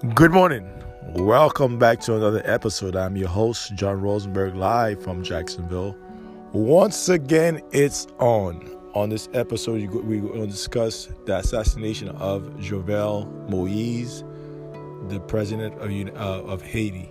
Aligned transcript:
Good 0.00 0.30
morning. 0.30 0.66
Welcome 1.08 1.78
back 1.78 2.00
to 2.00 2.16
another 2.16 2.40
episode. 2.46 2.96
I'm 2.96 3.18
your 3.18 3.28
host, 3.28 3.74
John 3.74 4.00
Rosenberg, 4.00 4.54
live 4.54 5.02
from 5.02 5.22
Jacksonville. 5.22 5.94
Once 6.52 7.10
again, 7.10 7.60
it's 7.70 8.06
on. 8.18 8.66
On 8.94 9.10
this 9.10 9.28
episode, 9.34 9.86
we're 9.90 10.22
going 10.22 10.40
to 10.40 10.46
discuss 10.46 11.10
the 11.26 11.36
assassination 11.36 12.08
of 12.08 12.44
Jovenel 12.54 13.50
Moise, 13.50 14.24
the 15.10 15.20
president 15.20 15.74
of, 15.74 15.90
uh, 16.16 16.50
of 16.50 16.62
Haiti. 16.62 17.10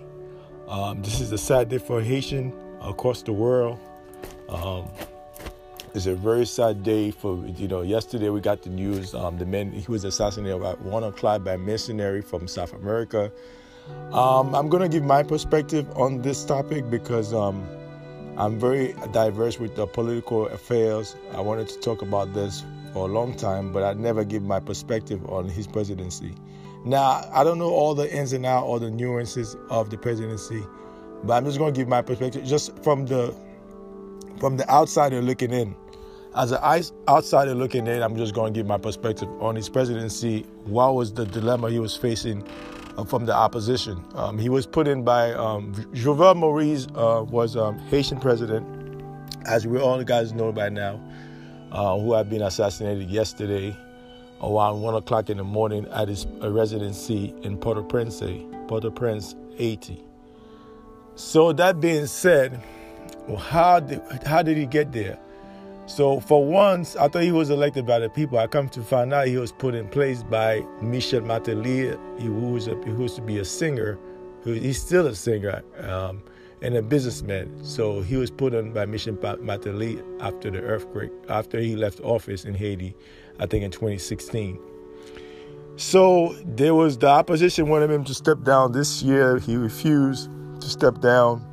Um, 0.66 1.00
this 1.00 1.20
is 1.20 1.30
a 1.30 1.38
sad 1.38 1.68
day 1.68 1.78
for 1.78 2.02
Haitian 2.02 2.52
across 2.82 3.22
the 3.22 3.32
world. 3.32 3.78
Um, 4.48 4.90
it's 5.94 6.06
a 6.06 6.14
very 6.14 6.46
sad 6.46 6.82
day 6.82 7.10
for 7.10 7.44
you 7.46 7.66
know. 7.66 7.82
Yesterday 7.82 8.28
we 8.28 8.40
got 8.40 8.62
the 8.62 8.70
news. 8.70 9.14
Um, 9.14 9.38
the 9.38 9.46
man 9.46 9.72
he 9.72 9.90
was 9.90 10.04
assassinated 10.04 10.62
at 10.62 10.80
one 10.82 11.04
o'clock 11.04 11.42
by 11.44 11.54
a 11.54 11.58
mercenary 11.58 12.22
from 12.22 12.46
South 12.46 12.72
America. 12.72 13.32
Um, 14.12 14.54
I'm 14.54 14.68
gonna 14.68 14.88
give 14.88 15.02
my 15.02 15.22
perspective 15.22 15.90
on 15.96 16.22
this 16.22 16.44
topic 16.44 16.88
because 16.90 17.34
um, 17.34 17.66
I'm 18.36 18.58
very 18.58 18.94
diverse 19.12 19.58
with 19.58 19.74
the 19.74 19.86
political 19.86 20.46
affairs. 20.48 21.16
I 21.32 21.40
wanted 21.40 21.68
to 21.68 21.80
talk 21.80 22.02
about 22.02 22.32
this 22.34 22.64
for 22.92 23.08
a 23.08 23.12
long 23.12 23.36
time, 23.36 23.72
but 23.72 23.82
I 23.82 23.92
never 23.94 24.24
give 24.24 24.42
my 24.44 24.60
perspective 24.60 25.24
on 25.28 25.48
his 25.48 25.66
presidency. 25.66 26.34
Now 26.84 27.28
I 27.32 27.42
don't 27.42 27.58
know 27.58 27.70
all 27.70 27.94
the 27.96 28.12
ins 28.16 28.32
and 28.32 28.46
outs, 28.46 28.64
all 28.64 28.78
the 28.78 28.90
nuances 28.90 29.56
of 29.70 29.90
the 29.90 29.98
presidency, 29.98 30.62
but 31.24 31.34
I'm 31.34 31.44
just 31.44 31.58
gonna 31.58 31.72
give 31.72 31.88
my 31.88 32.00
perspective 32.00 32.44
just 32.44 32.78
from 32.84 33.06
the 33.06 33.34
from 34.40 34.56
the 34.56 34.68
outsider 34.68 35.22
looking 35.22 35.52
in. 35.52 35.76
As 36.34 36.52
an 36.52 36.58
outsider 37.08 37.54
looking 37.54 37.86
in, 37.86 38.02
I'm 38.02 38.16
just 38.16 38.34
going 38.34 38.54
to 38.54 38.58
give 38.58 38.66
my 38.66 38.78
perspective 38.78 39.28
on 39.40 39.54
his 39.54 39.68
presidency. 39.68 40.46
What 40.64 40.94
was 40.94 41.12
the 41.12 41.26
dilemma 41.26 41.70
he 41.70 41.78
was 41.78 41.96
facing 41.96 42.46
uh, 42.96 43.04
from 43.04 43.26
the 43.26 43.34
opposition? 43.34 44.02
Um, 44.14 44.38
he 44.38 44.48
was 44.48 44.66
put 44.66 44.88
in 44.88 45.04
by 45.04 45.32
um, 45.32 45.74
Jovenel 45.92 46.36
Moise, 46.36 46.86
uh, 46.94 47.24
was 47.28 47.56
um, 47.56 47.78
Haitian 47.90 48.20
president, 48.20 48.64
as 49.46 49.66
we 49.66 49.78
all 49.78 50.02
guys 50.04 50.32
know 50.32 50.52
by 50.52 50.68
now, 50.68 51.00
uh, 51.72 51.98
who 51.98 52.14
had 52.14 52.30
been 52.30 52.42
assassinated 52.42 53.10
yesterday 53.10 53.76
around 54.42 54.80
one 54.80 54.94
o'clock 54.94 55.30
in 55.30 55.36
the 55.36 55.44
morning 55.44 55.86
at 55.88 56.08
his 56.08 56.26
residency 56.40 57.34
in 57.42 57.58
Port-au-Prince, 57.58 58.22
Port-au-Prince, 58.68 59.34
Haiti. 59.56 60.02
So 61.16 61.52
that 61.54 61.80
being 61.80 62.06
said, 62.06 62.62
well, 63.30 63.38
how 63.38 63.80
did 63.80 64.02
how 64.26 64.42
did 64.42 64.56
he 64.56 64.66
get 64.66 64.92
there? 64.92 65.18
So 65.86 66.20
for 66.20 66.44
once, 66.44 66.94
I 66.94 67.08
thought 67.08 67.22
he 67.22 67.32
was 67.32 67.50
elected 67.50 67.84
by 67.84 67.98
the 67.98 68.08
people. 68.08 68.38
I 68.38 68.46
come 68.46 68.68
to 68.70 68.82
find 68.82 69.12
out 69.12 69.26
he 69.26 69.38
was 69.38 69.50
put 69.50 69.74
in 69.74 69.88
place 69.88 70.22
by 70.22 70.64
Michel 70.80 71.20
Martelly, 71.20 71.96
who 72.20 72.52
was 72.52 72.68
a, 72.68 72.76
who 72.76 73.02
used 73.02 73.16
to 73.16 73.22
be 73.22 73.38
a 73.38 73.44
singer. 73.44 73.98
He's 74.44 74.80
still 74.80 75.08
a 75.08 75.14
singer 75.14 75.62
um, 75.80 76.22
and 76.62 76.76
a 76.76 76.82
businessman. 76.82 77.64
So 77.64 78.02
he 78.02 78.16
was 78.16 78.30
put 78.30 78.54
on 78.54 78.72
by 78.72 78.86
Michel 78.86 79.18
Martelly 79.40 80.00
after 80.20 80.48
the 80.48 80.60
earthquake, 80.60 81.10
after 81.28 81.58
he 81.58 81.74
left 81.74 82.00
office 82.02 82.44
in 82.44 82.54
Haiti, 82.54 82.94
I 83.40 83.46
think 83.46 83.64
in 83.64 83.72
2016. 83.72 84.60
So 85.76 86.36
there 86.44 86.74
was 86.74 86.98
the 86.98 87.08
opposition 87.08 87.68
wanted 87.68 87.90
him 87.90 88.04
to 88.04 88.14
step 88.14 88.42
down 88.44 88.72
this 88.72 89.02
year. 89.02 89.38
He 89.38 89.56
refused 89.56 90.30
to 90.60 90.68
step 90.68 91.00
down. 91.00 91.49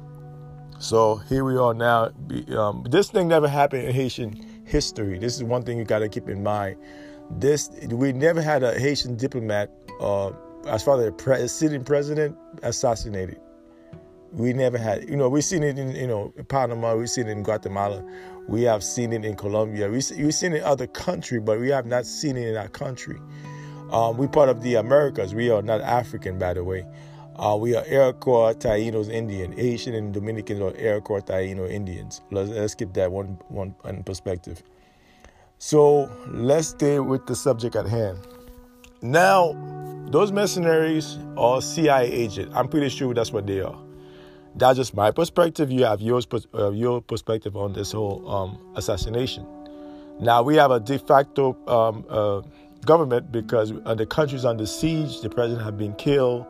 So 0.80 1.16
here 1.16 1.44
we 1.44 1.58
are 1.58 1.74
now. 1.74 2.12
Um, 2.56 2.86
this 2.88 3.10
thing 3.10 3.28
never 3.28 3.48
happened 3.48 3.84
in 3.84 3.96
Haitian 3.96 4.64
history. 4.64 5.18
This 5.18 5.36
is 5.36 5.44
one 5.44 5.64
thing 5.64 5.78
you 5.80 5.84
got 5.84 6.00
to 6.00 6.10
keep 6.10 6.30
in 6.30 6.44
mind. 6.44 6.78
This 7.32 7.70
we 7.90 8.14
never 8.14 8.42
had 8.42 8.62
a 8.62 8.80
Haitian 8.80 9.16
diplomat, 9.18 9.72
uh, 10.00 10.32
as 10.68 10.84
far 10.84 11.00
as 11.00 11.06
the 11.06 11.12
pre- 11.12 11.48
sitting 11.48 11.84
president, 11.84 12.38
assassinated. 12.62 13.40
We 14.32 14.54
never 14.54 14.78
had. 14.78 15.10
You 15.10 15.16
know, 15.16 15.30
we've 15.30 15.44
seen 15.44 15.64
it 15.64 15.80
in 15.80 15.96
you 15.96 16.08
know 16.08 16.32
Panama. 16.48 16.96
We've 16.96 17.10
seen 17.10 17.28
it 17.28 17.32
in 17.32 17.44
Guatemala. 17.44 18.04
We 18.48 18.62
have 18.64 18.84
seen 18.84 19.14
it 19.14 19.26
in 19.26 19.36
Colombia. 19.36 19.88
We, 19.88 19.96
we've 19.96 20.34
seen 20.34 20.54
it 20.54 20.58
in 20.58 20.64
other 20.64 20.88
country, 20.88 21.40
but 21.40 21.60
we 21.60 21.70
have 21.70 21.88
not 21.88 22.06
seen 22.06 22.38
it 22.38 22.48
in 22.48 22.56
our 22.56 22.70
country. 22.70 23.20
Um, 23.92 24.18
we're 24.18 24.28
part 24.28 24.50
of 24.50 24.62
the 24.62 24.76
Americas. 24.76 25.34
We 25.34 25.50
are 25.50 25.62
not 25.62 25.82
African, 25.82 26.38
by 26.38 26.54
the 26.54 26.64
way. 26.64 26.86
Uh, 27.38 27.56
we 27.56 27.76
are 27.76 27.86
Iroquois 27.86 28.54
Tainos 28.54 29.10
Indian. 29.10 29.52
Haitian 29.52 29.94
and 29.94 30.12
Dominicans 30.12 30.60
are 30.60 30.76
Iroquois 30.76 31.22
Taino 31.22 31.70
Indians. 31.70 32.22
Let's, 32.32 32.50
let's 32.50 32.74
keep 32.74 32.94
that 32.94 33.12
one, 33.12 33.38
one 33.50 33.76
in 33.86 34.04
perspective. 34.04 34.64
So 35.60 36.10
let's 36.28 36.70
stay 36.70 37.00
with 37.00 37.28
the 37.28 37.36
subject 37.36 37.76
at 37.76 37.86
hand. 37.86 38.18
Now, 39.04 39.54
those 40.10 40.32
mercenaries 40.32 41.20
are 41.38 41.62
CIA 41.62 42.12
agents. 42.12 42.56
I'm 42.56 42.68
pretty 42.68 42.90
sure 42.90 43.14
that's 43.14 43.32
what 43.32 43.46
they 43.46 43.62
are. 43.62 43.78
That's 44.56 44.78
just 44.78 44.96
my 44.96 45.12
perspective. 45.12 45.72
You 45.72 45.84
have 45.84 46.02
yours, 46.02 46.26
uh, 46.56 46.72
your 46.72 47.02
perspective 47.02 47.56
on 47.56 47.74
this 47.74 47.92
whole 47.92 48.28
um, 48.28 48.74
assassination. 48.76 49.46
Now 50.20 50.42
we 50.42 50.56
have 50.56 50.72
a 50.72 50.80
de 50.80 50.98
facto 50.98 51.56
um, 51.68 52.04
uh, 52.10 52.42
government 52.84 53.32
because 53.32 53.72
uh, 53.86 53.94
the 53.94 54.08
country's 54.08 54.46
under 54.46 54.66
siege. 54.66 55.22
The 55.22 55.30
president 55.30 55.64
has 55.64 55.74
been 55.74 55.94
killed. 55.94 56.48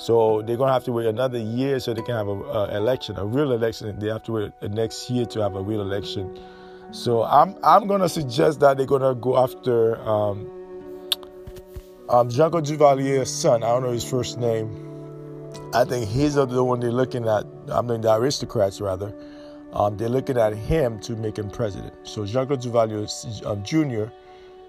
So 0.00 0.40
they're 0.40 0.56
gonna 0.56 0.72
have 0.72 0.84
to 0.84 0.92
wait 0.92 1.06
another 1.06 1.38
year 1.38 1.78
so 1.78 1.92
they 1.92 2.00
can 2.00 2.14
have 2.14 2.26
an 2.26 2.70
election, 2.70 3.18
a 3.18 3.26
real 3.26 3.52
election. 3.52 3.98
They 3.98 4.08
have 4.08 4.22
to 4.24 4.32
wait 4.32 4.60
the 4.60 4.70
next 4.70 5.10
year 5.10 5.26
to 5.26 5.42
have 5.42 5.56
a 5.56 5.60
real 5.60 5.82
election. 5.82 6.40
So 6.90 7.22
I'm 7.22 7.54
I'm 7.62 7.86
gonna 7.86 8.08
suggest 8.08 8.60
that 8.60 8.78
they're 8.78 8.86
gonna 8.86 9.14
go 9.14 9.36
after 9.36 10.00
um, 10.00 10.50
um, 12.08 12.30
Jean-Claude 12.30 12.64
Duvalier's 12.64 13.30
son. 13.30 13.62
I 13.62 13.68
don't 13.68 13.82
know 13.82 13.92
his 13.92 14.08
first 14.08 14.38
name. 14.38 14.70
I 15.74 15.84
think 15.84 16.08
he's 16.08 16.34
the 16.34 16.64
one 16.64 16.80
they're 16.80 16.90
looking 16.90 17.28
at. 17.28 17.44
I 17.70 17.82
mean 17.82 18.00
the 18.00 18.14
aristocrats 18.14 18.80
rather. 18.80 19.14
Um, 19.74 19.98
they're 19.98 20.08
looking 20.08 20.38
at 20.38 20.54
him 20.54 20.98
to 21.00 21.12
make 21.14 21.36
him 21.36 21.50
president. 21.50 21.92
So 22.04 22.24
Jean-Claude 22.24 22.62
Duvalier 22.62 23.44
um, 23.44 23.62
Jr. 23.62 24.10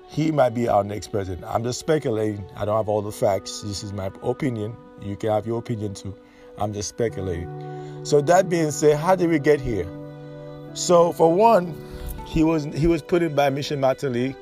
He 0.10 0.30
might 0.30 0.54
be 0.54 0.68
our 0.68 0.84
next 0.84 1.08
president. 1.08 1.46
I'm 1.48 1.64
just 1.64 1.80
speculating. 1.80 2.44
I 2.58 2.66
don't 2.66 2.76
have 2.76 2.90
all 2.90 3.02
the 3.02 3.14
facts. 3.14 3.62
This 3.62 3.82
is 3.82 3.94
my 3.94 4.12
opinion. 4.24 4.76
You 5.02 5.16
can 5.16 5.32
have 5.32 5.48
your 5.48 5.60
opinion 5.60 5.94
too. 5.94 6.16
I'm 6.58 6.74
just 6.74 6.90
speculating. 6.90 7.50
So 8.04 8.22
that 8.22 8.50
being 8.50 8.72
said, 8.72 8.98
how 8.98 9.16
did 9.16 9.30
we 9.30 9.40
get 9.40 9.62
here? 9.62 9.88
So 10.74 11.12
for 11.12 11.34
one, 11.34 11.76
he 12.26 12.44
was 12.44 12.64
he 12.64 12.88
was 12.88 13.02
put 13.02 13.22
in 13.24 13.36
by 13.36 13.50
Michel 13.50 13.78
Martelly, 13.78 14.36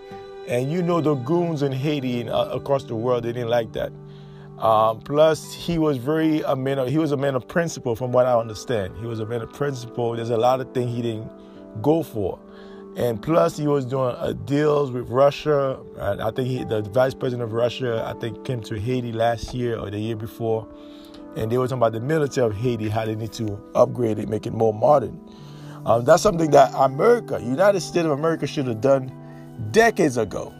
and 0.47 0.71
you 0.71 0.83
know 0.83 1.01
the 1.01 1.15
goons 1.15 1.61
in 1.61 1.71
Haiti 1.71 2.21
and 2.21 2.29
uh, 2.29 2.49
across 2.51 2.83
the 2.83 2.95
world 2.95 3.23
they 3.23 3.31
didn't 3.31 3.49
like 3.49 3.73
that. 3.73 3.91
Um, 4.59 4.99
plus, 4.99 5.53
he 5.53 5.77
was 5.79 5.97
very 5.97 6.41
a 6.41 6.55
man. 6.55 6.79
Of, 6.79 6.89
he 6.89 6.97
was 6.97 7.13
a 7.13 7.17
man 7.17 7.35
of 7.35 7.47
principle, 7.47 7.95
from 7.95 8.11
what 8.11 8.25
I 8.25 8.37
understand. 8.37 8.93
He 8.99 9.05
was 9.05 9.21
a 9.21 9.25
man 9.25 9.41
of 9.41 9.53
principle. 9.53 10.15
There's 10.15 10.29
a 10.29 10.37
lot 10.37 10.59
of 10.59 10.73
things 10.73 10.93
he 10.93 11.01
didn't 11.01 11.31
go 11.81 12.03
for, 12.03 12.37
and 12.95 13.21
plus, 13.21 13.57
he 13.57 13.67
was 13.67 13.85
doing 13.85 14.15
uh, 14.17 14.33
deals 14.45 14.91
with 14.91 15.09
Russia. 15.09 15.79
I 15.99 16.31
think 16.31 16.47
he, 16.47 16.63
the 16.63 16.81
vice 16.81 17.13
president 17.13 17.43
of 17.43 17.53
Russia, 17.53 18.03
I 18.05 18.19
think, 18.19 18.45
came 18.45 18.61
to 18.63 18.79
Haiti 18.79 19.11
last 19.11 19.53
year 19.53 19.77
or 19.77 19.89
the 19.89 19.99
year 19.99 20.15
before, 20.15 20.67
and 21.35 21.51
they 21.51 21.57
were 21.57 21.67
talking 21.67 21.77
about 21.77 21.93
the 21.93 22.01
military 22.01 22.47
of 22.47 22.55
Haiti, 22.55 22.89
how 22.89 23.05
they 23.05 23.15
need 23.15 23.31
to 23.33 23.57
upgrade 23.75 24.19
it, 24.19 24.27
make 24.27 24.45
it 24.47 24.53
more 24.53 24.73
modern. 24.73 25.19
Um, 25.85 26.03
that's 26.03 26.21
something 26.21 26.51
that 26.51 26.73
America, 26.75 27.39
United 27.41 27.79
States 27.81 28.05
of 28.05 28.11
America, 28.11 28.45
should 28.45 28.67
have 28.67 28.81
done 28.81 29.11
decades 29.71 30.17
ago, 30.17 30.53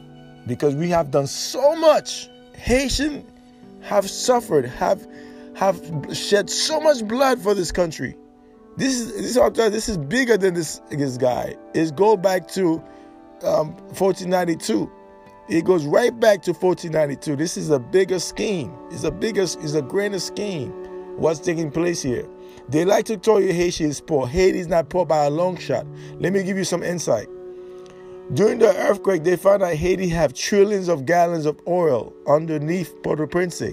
because 0.48 0.76
we 0.76 0.90
have 0.90 1.12
done 1.12 1.28
so 1.28 1.76
much. 1.76 2.30
Haitian 2.54 3.26
have 3.82 4.10
suffered, 4.10 4.66
have 4.66 5.06
have 5.56 5.82
shed 6.14 6.50
so 6.50 6.80
much 6.80 7.06
blood 7.06 7.42
for 7.42 7.54
this 7.54 7.72
country. 7.72 8.16
This 8.78 9.00
is 9.00 9.14
this 9.14 9.36
is 9.36 9.72
this 9.72 9.90
is 9.90 9.98
bigger 9.98 10.38
than 10.38 10.54
this 10.54 10.82
this 10.90 11.18
guy. 11.18 11.56
It 11.74 11.96
go 11.96 12.16
back 12.16 12.48
to 12.50 12.82
um, 13.44 13.76
1492. 13.98 14.90
It 15.50 15.66
goes 15.66 15.86
right 15.86 16.18
back 16.18 16.44
to 16.44 16.52
1492. 16.52 17.36
This 17.36 17.58
is 17.58 17.72
a 17.72 17.80
bigger 17.80 18.20
scheme. 18.20 18.72
It's 18.92 19.04
a 19.04 19.12
bigger, 19.12 19.42
it's 19.42 19.74
a 19.74 19.82
grander 19.82 20.20
scheme. 20.20 20.72
What's 21.18 21.40
taking 21.40 21.72
place 21.72 22.04
here? 22.04 22.28
They 22.70 22.86
like 22.86 23.06
to 23.06 23.18
tell 23.18 23.42
you 23.42 23.52
Haiti 23.52 23.84
is 23.84 24.00
poor. 24.00 24.28
Haiti 24.28 24.60
is 24.60 24.68
not 24.68 24.90
poor 24.90 25.06
by 25.06 25.26
a 25.26 25.30
long 25.30 25.58
shot. 25.58 25.88
Let 26.20 26.34
me 26.34 26.44
give 26.44 26.56
you 26.56 26.64
some 26.64 26.84
insight. 26.84 27.28
During 28.34 28.60
the 28.60 28.76
earthquake, 28.76 29.24
they 29.24 29.36
found 29.36 29.64
that 29.64 29.76
Haiti 29.76 30.08
have 30.10 30.36
trillions 30.36 30.88
of 30.88 31.08
gallons 31.08 31.48
of 31.48 31.60
oil 31.68 32.14
underneath 32.28 32.94
Port-au-Prince. 33.02 33.64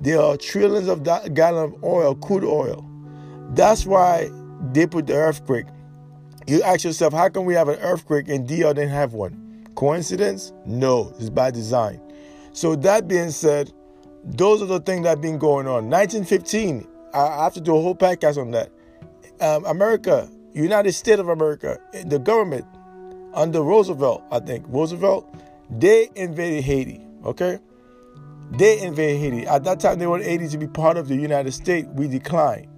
There 0.00 0.20
are 0.20 0.36
trillions 0.36 0.86
of 0.86 1.02
gallons 1.34 1.74
of 1.74 1.84
oil, 1.84 2.14
crude 2.14 2.44
oil. 2.44 2.88
That's 3.54 3.86
why 3.86 4.30
they 4.72 4.86
put 4.86 5.06
the 5.06 5.14
earthquake. 5.14 5.66
You 6.46 6.62
ask 6.62 6.84
yourself, 6.84 7.12
how 7.12 7.28
can 7.28 7.44
we 7.44 7.54
have 7.54 7.68
an 7.68 7.78
earthquake 7.80 8.28
and 8.28 8.46
DR 8.46 8.74
didn't 8.74 8.90
have 8.90 9.12
one? 9.14 9.66
Coincidence? 9.74 10.52
No, 10.64 11.12
it's 11.18 11.30
by 11.30 11.50
design. 11.50 12.00
So 12.52 12.76
that 12.76 13.08
being 13.08 13.30
said, 13.30 13.72
those 14.24 14.62
are 14.62 14.66
the 14.66 14.80
things 14.80 15.02
that 15.04 15.10
have 15.10 15.20
been 15.20 15.38
going 15.38 15.66
on. 15.66 15.90
1915, 15.90 16.86
I 17.14 17.44
have 17.44 17.54
to 17.54 17.60
do 17.60 17.76
a 17.76 17.80
whole 17.80 17.94
podcast 17.94 18.38
on 18.38 18.50
that. 18.52 18.70
Um, 19.40 19.64
America, 19.66 20.30
United 20.54 20.92
States 20.92 21.20
of 21.20 21.28
America, 21.28 21.78
the 22.06 22.18
government 22.18 22.64
under 23.34 23.62
Roosevelt, 23.62 24.24
I 24.30 24.40
think 24.40 24.64
Roosevelt, 24.68 25.32
they 25.70 26.08
invaded 26.14 26.64
Haiti. 26.64 27.02
Okay, 27.24 27.58
They 28.52 28.80
invaded 28.80 29.18
Haiti. 29.20 29.46
At 29.46 29.64
that 29.64 29.80
time, 29.80 29.98
they 29.98 30.06
wanted 30.06 30.26
Haiti 30.26 30.48
to 30.48 30.58
be 30.58 30.68
part 30.68 30.96
of 30.96 31.08
the 31.08 31.16
United 31.16 31.52
States. 31.52 31.88
We 31.94 32.08
declined 32.08 32.68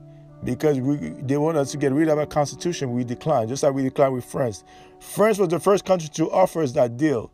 because 0.44 0.80
we, 0.80 0.96
they 0.96 1.36
wanted 1.36 1.60
us 1.60 1.72
to 1.72 1.76
get 1.76 1.92
rid 1.92 2.08
of 2.08 2.18
our 2.18 2.26
constitution. 2.26 2.92
We 2.92 3.04
declined, 3.04 3.48
just 3.48 3.62
like 3.62 3.74
we 3.74 3.82
declined 3.82 4.14
with 4.14 4.24
France. 4.24 4.64
France 5.00 5.38
was 5.38 5.48
the 5.48 5.60
first 5.60 5.84
country 5.84 6.08
to 6.10 6.30
offer 6.30 6.62
us 6.62 6.72
that 6.72 6.96
deal. 6.96 7.30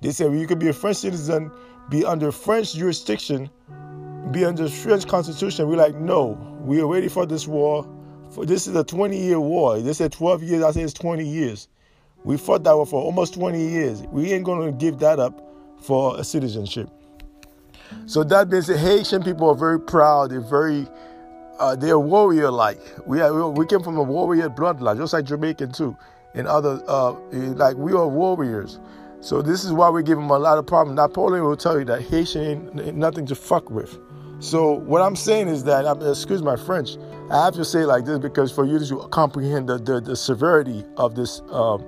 They 0.00 0.10
said 0.12 0.28
well, 0.30 0.38
you 0.38 0.46
could 0.46 0.58
be 0.58 0.68
a 0.68 0.72
French 0.72 0.98
citizen, 0.98 1.50
be 1.88 2.04
under 2.04 2.30
French 2.30 2.74
jurisdiction, 2.74 3.50
be 4.30 4.44
under 4.44 4.68
French 4.68 5.06
constitution. 5.06 5.68
We're 5.68 5.76
like, 5.76 5.96
no, 5.96 6.38
we 6.62 6.80
are 6.80 6.86
ready 6.86 7.08
for 7.08 7.26
this 7.26 7.46
war. 7.46 7.88
For 8.30 8.44
this 8.44 8.66
is 8.66 8.76
a 8.76 8.84
20 8.84 9.16
year 9.16 9.40
war. 9.40 9.80
They 9.80 9.92
said 9.92 10.12
12 10.12 10.42
years. 10.42 10.62
I 10.62 10.70
say 10.72 10.82
it's 10.82 10.92
20 10.92 11.26
years. 11.26 11.68
We 12.24 12.36
fought 12.36 12.64
that 12.64 12.76
war 12.76 12.84
for 12.84 13.02
almost 13.02 13.34
20 13.34 13.58
years. 13.58 14.02
We 14.02 14.32
ain't 14.32 14.44
to 14.44 14.72
give 14.76 14.98
that 14.98 15.18
up 15.18 15.42
for 15.80 16.18
a 16.18 16.24
citizenship. 16.24 16.90
So 18.06 18.22
that 18.24 18.50
means 18.50 18.66
the 18.66 18.76
Haitian 18.76 19.22
people 19.22 19.48
are 19.48 19.54
very 19.54 19.80
proud. 19.80 20.30
They're 20.30 20.40
very, 20.40 20.86
uh, 21.58 21.76
they're 21.76 21.98
warrior 21.98 22.50
like. 22.50 22.80
We, 23.06 23.20
are, 23.20 23.50
we 23.50 23.66
came 23.66 23.82
from 23.82 23.96
a 23.96 24.02
warrior 24.02 24.48
bloodline, 24.48 24.96
just 24.96 25.12
like 25.12 25.24
Jamaican 25.24 25.72
too, 25.72 25.96
and 26.34 26.46
other, 26.46 26.82
uh, 26.88 27.12
like 27.32 27.76
we 27.76 27.92
are 27.92 28.08
warriors. 28.08 28.78
So 29.20 29.42
this 29.42 29.64
is 29.64 29.72
why 29.72 29.90
we 29.90 30.02
give 30.02 30.16
them 30.16 30.30
a 30.30 30.38
lot 30.38 30.58
of 30.58 30.66
problems. 30.66 30.96
Napoleon 30.96 31.44
will 31.44 31.56
tell 31.56 31.78
you 31.78 31.84
that 31.86 32.02
Haitian 32.02 32.78
ain't 32.78 32.96
nothing 32.96 33.26
to 33.26 33.34
fuck 33.34 33.70
with. 33.70 33.98
So 34.40 34.74
what 34.74 35.02
I'm 35.02 35.16
saying 35.16 35.48
is 35.48 35.64
that, 35.64 35.84
excuse 36.08 36.42
my 36.42 36.54
French, 36.54 36.96
I 37.30 37.44
have 37.44 37.54
to 37.54 37.64
say 37.64 37.84
like 37.84 38.04
this 38.04 38.18
because 38.18 38.52
for 38.52 38.64
you 38.64 38.78
to 38.78 39.08
comprehend 39.08 39.68
the, 39.68 39.78
the, 39.78 40.00
the 40.00 40.16
severity 40.16 40.84
of 40.96 41.16
this 41.16 41.42
um, 41.50 41.84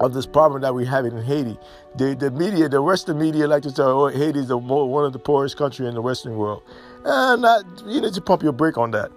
of 0.00 0.14
this 0.14 0.26
problem 0.26 0.62
that 0.62 0.74
we 0.74 0.84
have 0.86 1.04
in 1.04 1.22
Haiti, 1.22 1.58
the, 1.96 2.14
the 2.14 2.30
media, 2.30 2.68
the 2.68 2.80
Western 2.80 3.18
media 3.18 3.46
like 3.46 3.62
to 3.64 3.70
say, 3.70 3.82
oh, 3.82 4.08
Haiti 4.08 4.40
is 4.40 4.48
the 4.48 4.56
one 4.56 5.04
of 5.04 5.12
the 5.12 5.18
poorest 5.18 5.56
country 5.58 5.86
in 5.86 5.94
the 5.94 6.00
Western 6.00 6.36
world. 6.36 6.62
Ah, 7.04 7.34
and 7.34 7.44
that, 7.44 7.64
you 7.86 8.00
need 8.00 8.12
to 8.14 8.20
pump 8.20 8.42
your 8.42 8.52
brake 8.52 8.76
on 8.76 8.90
that. 8.90 9.10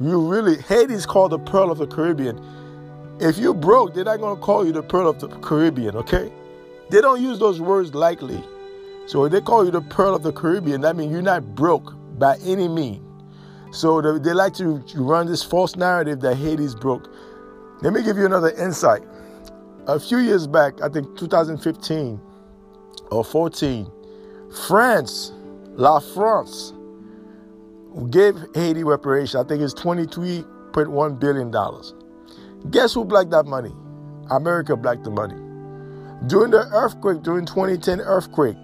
You 0.00 0.20
really, 0.20 0.58
is 0.68 1.06
called 1.06 1.32
the 1.32 1.38
pearl 1.38 1.70
of 1.70 1.78
the 1.78 1.86
Caribbean. 1.86 2.40
If 3.20 3.38
you 3.38 3.54
broke, 3.54 3.94
they're 3.94 4.04
not 4.04 4.18
going 4.18 4.36
to 4.36 4.42
call 4.42 4.66
you 4.66 4.72
the 4.72 4.82
pearl 4.82 5.08
of 5.08 5.20
the 5.20 5.28
Caribbean, 5.28 5.94
okay? 5.96 6.32
They 6.90 7.00
don't 7.00 7.22
use 7.22 7.38
those 7.38 7.60
words 7.60 7.94
lightly. 7.94 8.42
So 9.06 9.24
if 9.24 9.32
they 9.32 9.40
call 9.40 9.64
you 9.64 9.70
the 9.70 9.80
pearl 9.80 10.14
of 10.14 10.22
the 10.22 10.32
Caribbean, 10.32 10.80
that 10.80 10.96
means 10.96 11.12
you're 11.12 11.22
not 11.22 11.54
broke 11.54 11.94
by 12.18 12.36
any 12.44 12.66
means. 12.66 13.00
So 13.72 14.00
they, 14.00 14.18
they 14.18 14.32
like 14.34 14.54
to 14.54 14.82
run 14.96 15.26
this 15.26 15.42
false 15.42 15.76
narrative 15.76 16.20
that 16.20 16.36
Haiti's 16.36 16.74
broke. 16.74 17.08
Let 17.80 17.92
me 17.92 18.02
give 18.02 18.16
you 18.16 18.26
another 18.26 18.50
insight. 18.50 19.02
A 19.86 19.98
few 19.98 20.18
years 20.18 20.46
back, 20.46 20.80
I 20.82 20.88
think 20.88 21.16
2015 21.16 22.20
or 23.10 23.24
14, 23.24 23.90
France, 24.66 25.32
La 25.74 26.00
France, 26.00 26.72
gave 28.10 28.36
Haiti 28.54 28.84
reparation. 28.84 29.40
I 29.40 29.44
think 29.44 29.62
it's 29.62 29.74
$23.1 29.74 31.20
billion. 31.20 31.50
Guess 32.70 32.94
who 32.94 33.04
blacked 33.04 33.30
that 33.30 33.46
money? 33.46 33.72
America 34.30 34.76
blacked 34.76 35.04
the 35.04 35.10
money. 35.10 35.34
During 36.28 36.52
the 36.52 36.68
earthquake, 36.72 37.22
during 37.22 37.46
2010 37.46 38.00
earthquake, 38.00 38.56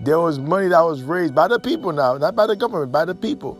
there 0.00 0.20
was 0.20 0.38
money 0.38 0.68
that 0.68 0.80
was 0.80 1.02
raised 1.02 1.34
by 1.34 1.48
the 1.48 1.58
people 1.58 1.92
now, 1.92 2.16
not 2.16 2.36
by 2.36 2.46
the 2.46 2.54
government, 2.56 2.92
by 2.92 3.04
the 3.04 3.14
people. 3.14 3.58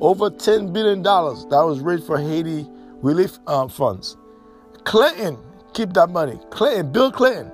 Over 0.00 0.30
$10 0.30 0.72
billion 0.72 1.02
that 1.02 1.62
was 1.64 1.80
raised 1.80 2.06
for 2.06 2.18
Haiti 2.18 2.66
relief 3.02 3.38
um, 3.46 3.68
funds. 3.68 4.16
Clinton 4.84 5.36
kept 5.74 5.94
that 5.94 6.10
money. 6.10 6.38
Clinton, 6.50 6.92
Bill 6.92 7.10
Clinton, 7.10 7.50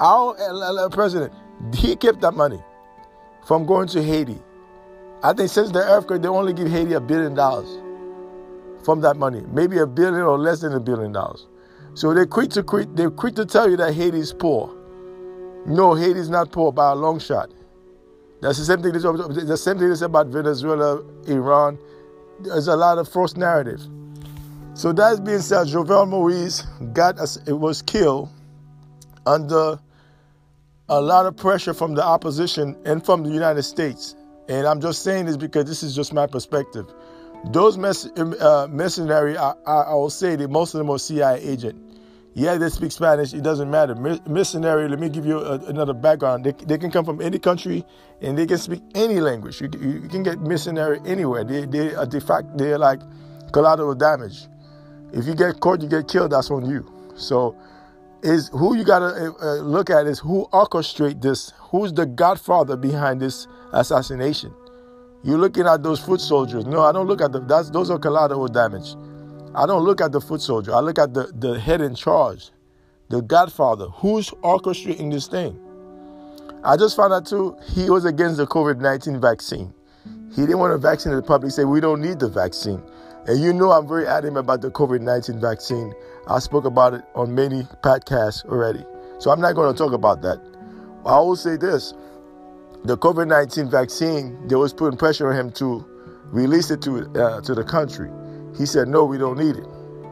our 0.00 0.34
uh, 0.38 0.88
president, 0.88 1.32
he 1.74 1.94
kept 1.94 2.20
that 2.22 2.32
money 2.32 2.60
from 3.46 3.66
going 3.66 3.88
to 3.88 4.02
Haiti. 4.02 4.38
I 5.22 5.32
think 5.32 5.50
since 5.50 5.70
the 5.70 5.80
earthquake, 5.80 6.22
they 6.22 6.28
only 6.28 6.52
give 6.52 6.68
Haiti 6.68 6.94
a 6.94 7.00
billion 7.00 7.34
dollars 7.34 7.68
from 8.84 9.00
that 9.02 9.16
money, 9.16 9.42
maybe 9.52 9.78
a 9.78 9.86
billion 9.86 10.22
or 10.22 10.38
less 10.38 10.60
than 10.60 10.74
a 10.74 10.80
billion 10.80 11.12
dollars. 11.12 11.46
So 11.94 12.12
they 12.12 12.26
quick 12.26 12.50
to 12.50 12.62
quick, 12.62 12.88
they 12.94 13.08
quick 13.08 13.36
to 13.36 13.46
tell 13.46 13.70
you 13.70 13.76
that 13.76 13.94
Haiti 13.94 14.18
is 14.18 14.32
poor. 14.32 14.74
No, 15.66 15.94
Haiti 15.94 16.18
is 16.18 16.28
not 16.28 16.50
poor 16.50 16.72
by 16.72 16.90
a 16.90 16.94
long 16.94 17.20
shot. 17.20 17.50
That's 18.40 18.58
the 18.58 18.64
same 18.64 18.82
thing. 18.82 18.92
The 18.92 19.56
same 19.56 19.78
thing 19.78 19.88
they 19.88 19.94
say 19.94 20.06
about 20.06 20.26
Venezuela, 20.26 21.04
Iran. 21.28 21.78
There's 22.40 22.66
a 22.66 22.74
lot 22.74 22.98
of 22.98 23.08
false 23.08 23.36
narrative. 23.36 23.80
So 24.74 24.92
that 24.94 25.22
being 25.24 25.40
said, 25.40 25.68
Jovenel 25.68 26.08
Moise 26.08 26.62
got 26.92 27.18
it 27.46 27.52
was 27.52 27.82
killed 27.82 28.30
under 29.26 29.78
a 30.88 31.00
lot 31.00 31.26
of 31.26 31.36
pressure 31.36 31.72
from 31.72 31.94
the 31.94 32.02
opposition 32.02 32.76
and 32.84 33.04
from 33.04 33.22
the 33.22 33.30
United 33.30 33.62
States. 33.62 34.16
And 34.52 34.66
I'm 34.66 34.80
just 34.82 35.02
saying 35.02 35.26
this 35.26 35.38
because 35.38 35.64
this 35.64 35.82
is 35.82 35.96
just 35.96 36.12
my 36.12 36.26
perspective. 36.26 36.86
Those 37.52 37.78
mess, 37.78 38.06
uh, 38.18 38.68
mercenary, 38.70 39.38
I, 39.38 39.54
I, 39.66 39.74
I 39.88 39.94
will 39.94 40.10
say 40.10 40.36
that 40.36 40.50
most 40.50 40.74
of 40.74 40.78
them 40.78 40.90
are 40.90 40.98
CIA 40.98 41.40
agent. 41.40 41.80
Yeah, 42.34 42.56
they 42.58 42.68
speak 42.68 42.92
Spanish. 42.92 43.32
It 43.32 43.42
doesn't 43.42 43.70
matter. 43.70 43.94
Missionary. 44.26 44.88
Let 44.88 45.00
me 45.00 45.08
give 45.08 45.26
you 45.26 45.38
a, 45.38 45.54
another 45.66 45.94
background. 45.94 46.44
They, 46.44 46.52
they 46.52 46.78
can 46.78 46.90
come 46.90 47.04
from 47.04 47.22
any 47.22 47.38
country 47.38 47.84
and 48.20 48.38
they 48.38 48.46
can 48.46 48.58
speak 48.58 48.82
any 48.94 49.20
language. 49.20 49.60
You, 49.60 49.70
you 49.80 50.08
can 50.08 50.22
get 50.22 50.40
missionary 50.40 51.00
anywhere. 51.06 51.44
They 51.44 51.66
they 51.66 51.94
are 51.94 52.06
de 52.06 52.20
facto 52.20 52.50
they're 52.56 52.78
like 52.78 53.00
collateral 53.52 53.94
damage. 53.94 54.48
If 55.12 55.26
you 55.26 55.34
get 55.34 55.60
caught, 55.60 55.82
you 55.82 55.88
get 55.88 56.08
killed. 56.08 56.32
That's 56.32 56.50
on 56.50 56.68
you. 56.68 56.90
So, 57.16 57.56
is 58.22 58.48
who 58.52 58.76
you 58.76 58.84
gotta 58.84 59.06
uh, 59.06 59.32
uh, 59.42 59.54
look 59.62 59.90
at 59.90 60.06
is 60.06 60.18
who 60.18 60.46
orchestrate 60.52 61.20
this. 61.20 61.52
Who's 61.58 61.92
the 61.92 62.06
godfather 62.06 62.76
behind 62.76 63.20
this 63.20 63.46
assassination? 63.72 64.54
You're 65.24 65.38
looking 65.38 65.66
at 65.66 65.82
those 65.82 66.00
foot 66.00 66.20
soldiers. 66.20 66.66
No, 66.66 66.82
I 66.82 66.92
don't 66.92 67.06
look 67.06 67.20
at 67.20 67.32
them. 67.32 67.46
That's 67.46 67.70
those 67.70 67.90
are 67.90 67.98
collateral 67.98 68.48
damage. 68.48 68.96
I 69.54 69.66
don't 69.66 69.84
look 69.84 70.00
at 70.00 70.12
the 70.12 70.20
foot 70.20 70.40
soldier. 70.40 70.74
I 70.74 70.80
look 70.80 70.98
at 70.98 71.14
the, 71.14 71.32
the 71.34 71.60
head 71.60 71.80
in 71.80 71.94
charge, 71.94 72.50
the 73.10 73.20
godfather, 73.20 73.86
who's 73.86 74.30
orchestrating 74.42 75.10
this 75.12 75.26
thing. 75.26 75.58
I 76.64 76.76
just 76.76 76.96
found 76.96 77.12
out 77.12 77.26
too, 77.26 77.56
he 77.74 77.90
was 77.90 78.04
against 78.04 78.36
the 78.36 78.46
COVID 78.46 78.80
19 78.80 79.20
vaccine. 79.20 79.74
He 80.30 80.42
didn't 80.42 80.58
want 80.58 80.72
to 80.72 80.78
vaccinate 80.78 81.16
the 81.16 81.22
public, 81.22 81.52
said, 81.52 81.66
We 81.66 81.80
don't 81.80 82.00
need 82.00 82.18
the 82.18 82.28
vaccine. 82.28 82.82
And 83.26 83.40
you 83.40 83.52
know, 83.52 83.70
I'm 83.70 83.86
very 83.86 84.06
adamant 84.06 84.44
about 84.44 84.62
the 84.62 84.70
COVID 84.70 85.00
19 85.00 85.40
vaccine. 85.40 85.92
I 86.28 86.38
spoke 86.38 86.64
about 86.64 86.94
it 86.94 87.02
on 87.14 87.34
many 87.34 87.62
podcasts 87.82 88.44
already. 88.46 88.84
So 89.18 89.30
I'm 89.30 89.40
not 89.40 89.54
going 89.54 89.72
to 89.72 89.78
talk 89.78 89.92
about 89.92 90.22
that. 90.22 90.40
I 91.04 91.18
will 91.18 91.36
say 91.36 91.56
this 91.56 91.94
the 92.84 92.96
COVID 92.96 93.28
19 93.28 93.70
vaccine, 93.70 94.48
they 94.48 94.56
was 94.56 94.72
putting 94.72 94.98
pressure 94.98 95.30
on 95.30 95.38
him 95.38 95.52
to 95.52 95.84
release 96.26 96.70
it 96.70 96.82
to, 96.82 97.06
uh, 97.20 97.40
to 97.42 97.54
the 97.54 97.64
country. 97.64 98.10
He 98.56 98.66
said, 98.66 98.88
No, 98.88 99.04
we 99.04 99.18
don't 99.18 99.38
need 99.38 99.56
it. 99.56 99.66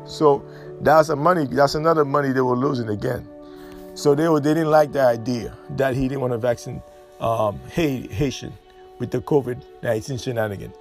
So 0.07 0.45
that's 0.81 1.09
a 1.09 1.17
money, 1.17 1.47
that's 1.47 1.75
another 1.75 2.05
money 2.05 2.33
they 2.33 2.41
were 2.41 2.57
losing 2.57 2.89
again. 2.89 3.29
So 3.95 4.15
they 4.15 4.29
were 4.29 4.41
they 4.41 4.55
didn't 4.55 4.71
like 4.71 4.93
the 4.93 5.03
idea 5.03 5.57
that 5.71 5.95
he 5.95 6.03
didn't 6.09 6.21
want 6.21 6.33
to 6.33 6.39
vaccinate 6.39 6.83
um, 7.21 7.59
Haitian 7.71 8.53
with 8.99 9.11
the 9.11 9.21
COVID-19 9.21 10.23
shenanigan. 10.23 10.73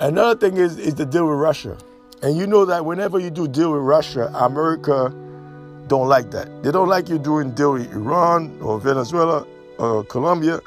Another 0.00 0.38
thing 0.38 0.56
is 0.56 0.78
is 0.78 0.94
the 0.94 1.04
deal 1.06 1.28
with 1.28 1.38
Russia. 1.38 1.76
And 2.22 2.36
you 2.36 2.46
know 2.46 2.64
that 2.66 2.84
whenever 2.84 3.18
you 3.18 3.30
do 3.30 3.48
deal 3.48 3.72
with 3.72 3.82
Russia, 3.82 4.30
America 4.34 5.14
don't 5.86 6.08
like 6.08 6.30
that. 6.32 6.62
They 6.62 6.70
don't 6.70 6.88
like 6.88 7.08
you 7.08 7.18
doing 7.18 7.52
deal 7.52 7.72
with 7.72 7.90
Iran 7.92 8.58
or 8.60 8.78
Venezuela 8.78 9.46
or 9.78 10.04
Colombia 10.04 10.60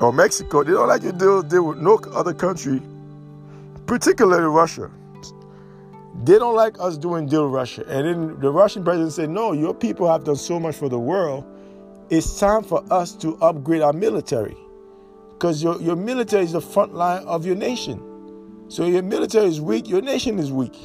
or 0.00 0.12
Mexico. 0.12 0.62
They 0.62 0.72
don't 0.72 0.88
like 0.88 1.02
you 1.02 1.12
deal, 1.12 1.42
deal 1.42 1.66
with 1.66 1.78
no 1.78 1.98
other 2.14 2.32
country, 2.32 2.80
particularly 3.86 4.44
Russia. 4.44 4.90
They 6.22 6.38
don't 6.38 6.54
like 6.54 6.78
us 6.78 6.96
doing 6.96 7.26
deal 7.26 7.44
with 7.44 7.54
Russia. 7.54 7.84
And 7.88 8.06
then 8.06 8.40
the 8.40 8.50
Russian 8.50 8.84
president 8.84 9.12
said, 9.12 9.30
No, 9.30 9.52
your 9.52 9.74
people 9.74 10.10
have 10.10 10.24
done 10.24 10.36
so 10.36 10.60
much 10.60 10.76
for 10.76 10.88
the 10.88 10.98
world. 10.98 11.44
It's 12.10 12.38
time 12.38 12.62
for 12.62 12.84
us 12.92 13.12
to 13.16 13.36
upgrade 13.38 13.82
our 13.82 13.92
military. 13.92 14.56
Because 15.32 15.62
your, 15.62 15.80
your 15.80 15.96
military 15.96 16.44
is 16.44 16.52
the 16.52 16.60
front 16.60 16.94
line 16.94 17.24
of 17.24 17.44
your 17.46 17.56
nation. 17.56 18.09
So 18.70 18.86
your 18.86 19.02
military 19.02 19.48
is 19.48 19.60
weak, 19.60 19.88
your 19.88 20.00
nation 20.00 20.38
is 20.38 20.52
weak. 20.52 20.78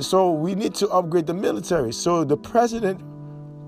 So 0.00 0.30
we 0.30 0.54
need 0.54 0.72
to 0.76 0.88
upgrade 0.90 1.26
the 1.26 1.34
military. 1.34 1.92
So 1.92 2.22
the 2.22 2.36
president 2.36 3.02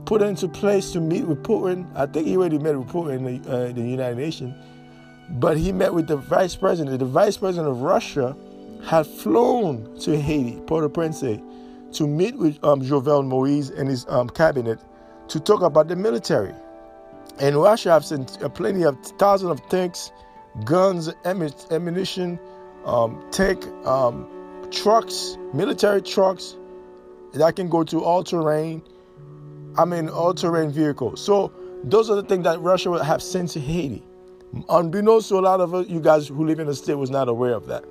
put 0.04 0.22
into 0.22 0.46
place 0.46 0.92
to 0.92 1.00
meet 1.00 1.24
with 1.24 1.42
Putin. 1.42 1.90
I 1.96 2.06
think 2.06 2.28
he 2.28 2.36
already 2.36 2.58
met 2.58 2.78
with 2.78 2.86
Putin 2.86 3.16
in 3.16 3.42
the, 3.42 3.50
uh, 3.50 3.72
the 3.72 3.80
United 3.80 4.18
Nations. 4.18 4.54
But 5.30 5.56
he 5.56 5.72
met 5.72 5.92
with 5.92 6.06
the 6.06 6.16
vice 6.16 6.54
president. 6.54 7.00
The 7.00 7.06
vice 7.06 7.36
president 7.36 7.68
of 7.72 7.82
Russia 7.82 8.36
had 8.86 9.04
flown 9.04 9.98
to 10.02 10.16
Haiti, 10.16 10.60
Port-au-Prince, 10.60 11.22
to 11.22 12.06
meet 12.06 12.36
with 12.36 12.62
um, 12.62 12.82
Jovenel 12.82 13.26
Moise 13.26 13.70
and 13.70 13.88
his 13.88 14.06
um, 14.08 14.30
cabinet 14.30 14.78
to 15.26 15.40
talk 15.40 15.62
about 15.62 15.88
the 15.88 15.96
military. 15.96 16.54
And 17.40 17.60
Russia 17.60 17.90
have 17.90 18.04
sent 18.04 18.40
uh, 18.40 18.48
plenty 18.48 18.84
of 18.84 18.96
thousands 19.18 19.50
of 19.50 19.68
tanks, 19.68 20.12
guns, 20.64 21.12
ammunition, 21.24 22.38
um, 22.84 23.22
tank 23.30 23.66
um, 23.86 24.26
trucks, 24.70 25.36
military 25.52 26.02
trucks 26.02 26.56
that 27.34 27.56
can 27.56 27.68
go 27.68 27.84
to 27.84 28.02
all 28.02 28.24
terrain. 28.24 28.82
I 29.78 29.84
mean, 29.84 30.08
all 30.08 30.34
terrain 30.34 30.70
vehicles. 30.70 31.24
So 31.24 31.52
those 31.84 32.10
are 32.10 32.16
the 32.16 32.22
things 32.22 32.44
that 32.44 32.60
Russia 32.60 32.90
will 32.90 33.02
have 33.02 33.22
sent 33.22 33.50
to 33.50 33.60
Haiti. 33.60 34.02
Unbeknownst 34.68 35.28
to 35.28 35.36
a 35.36 35.40
lot 35.40 35.60
of 35.60 35.88
you 35.88 36.00
guys 36.00 36.28
who 36.28 36.44
live 36.44 36.58
in 36.58 36.66
the 36.66 36.74
state 36.74 36.94
was 36.94 37.10
not 37.10 37.28
aware 37.28 37.54
of 37.54 37.66
that. 37.66 37.84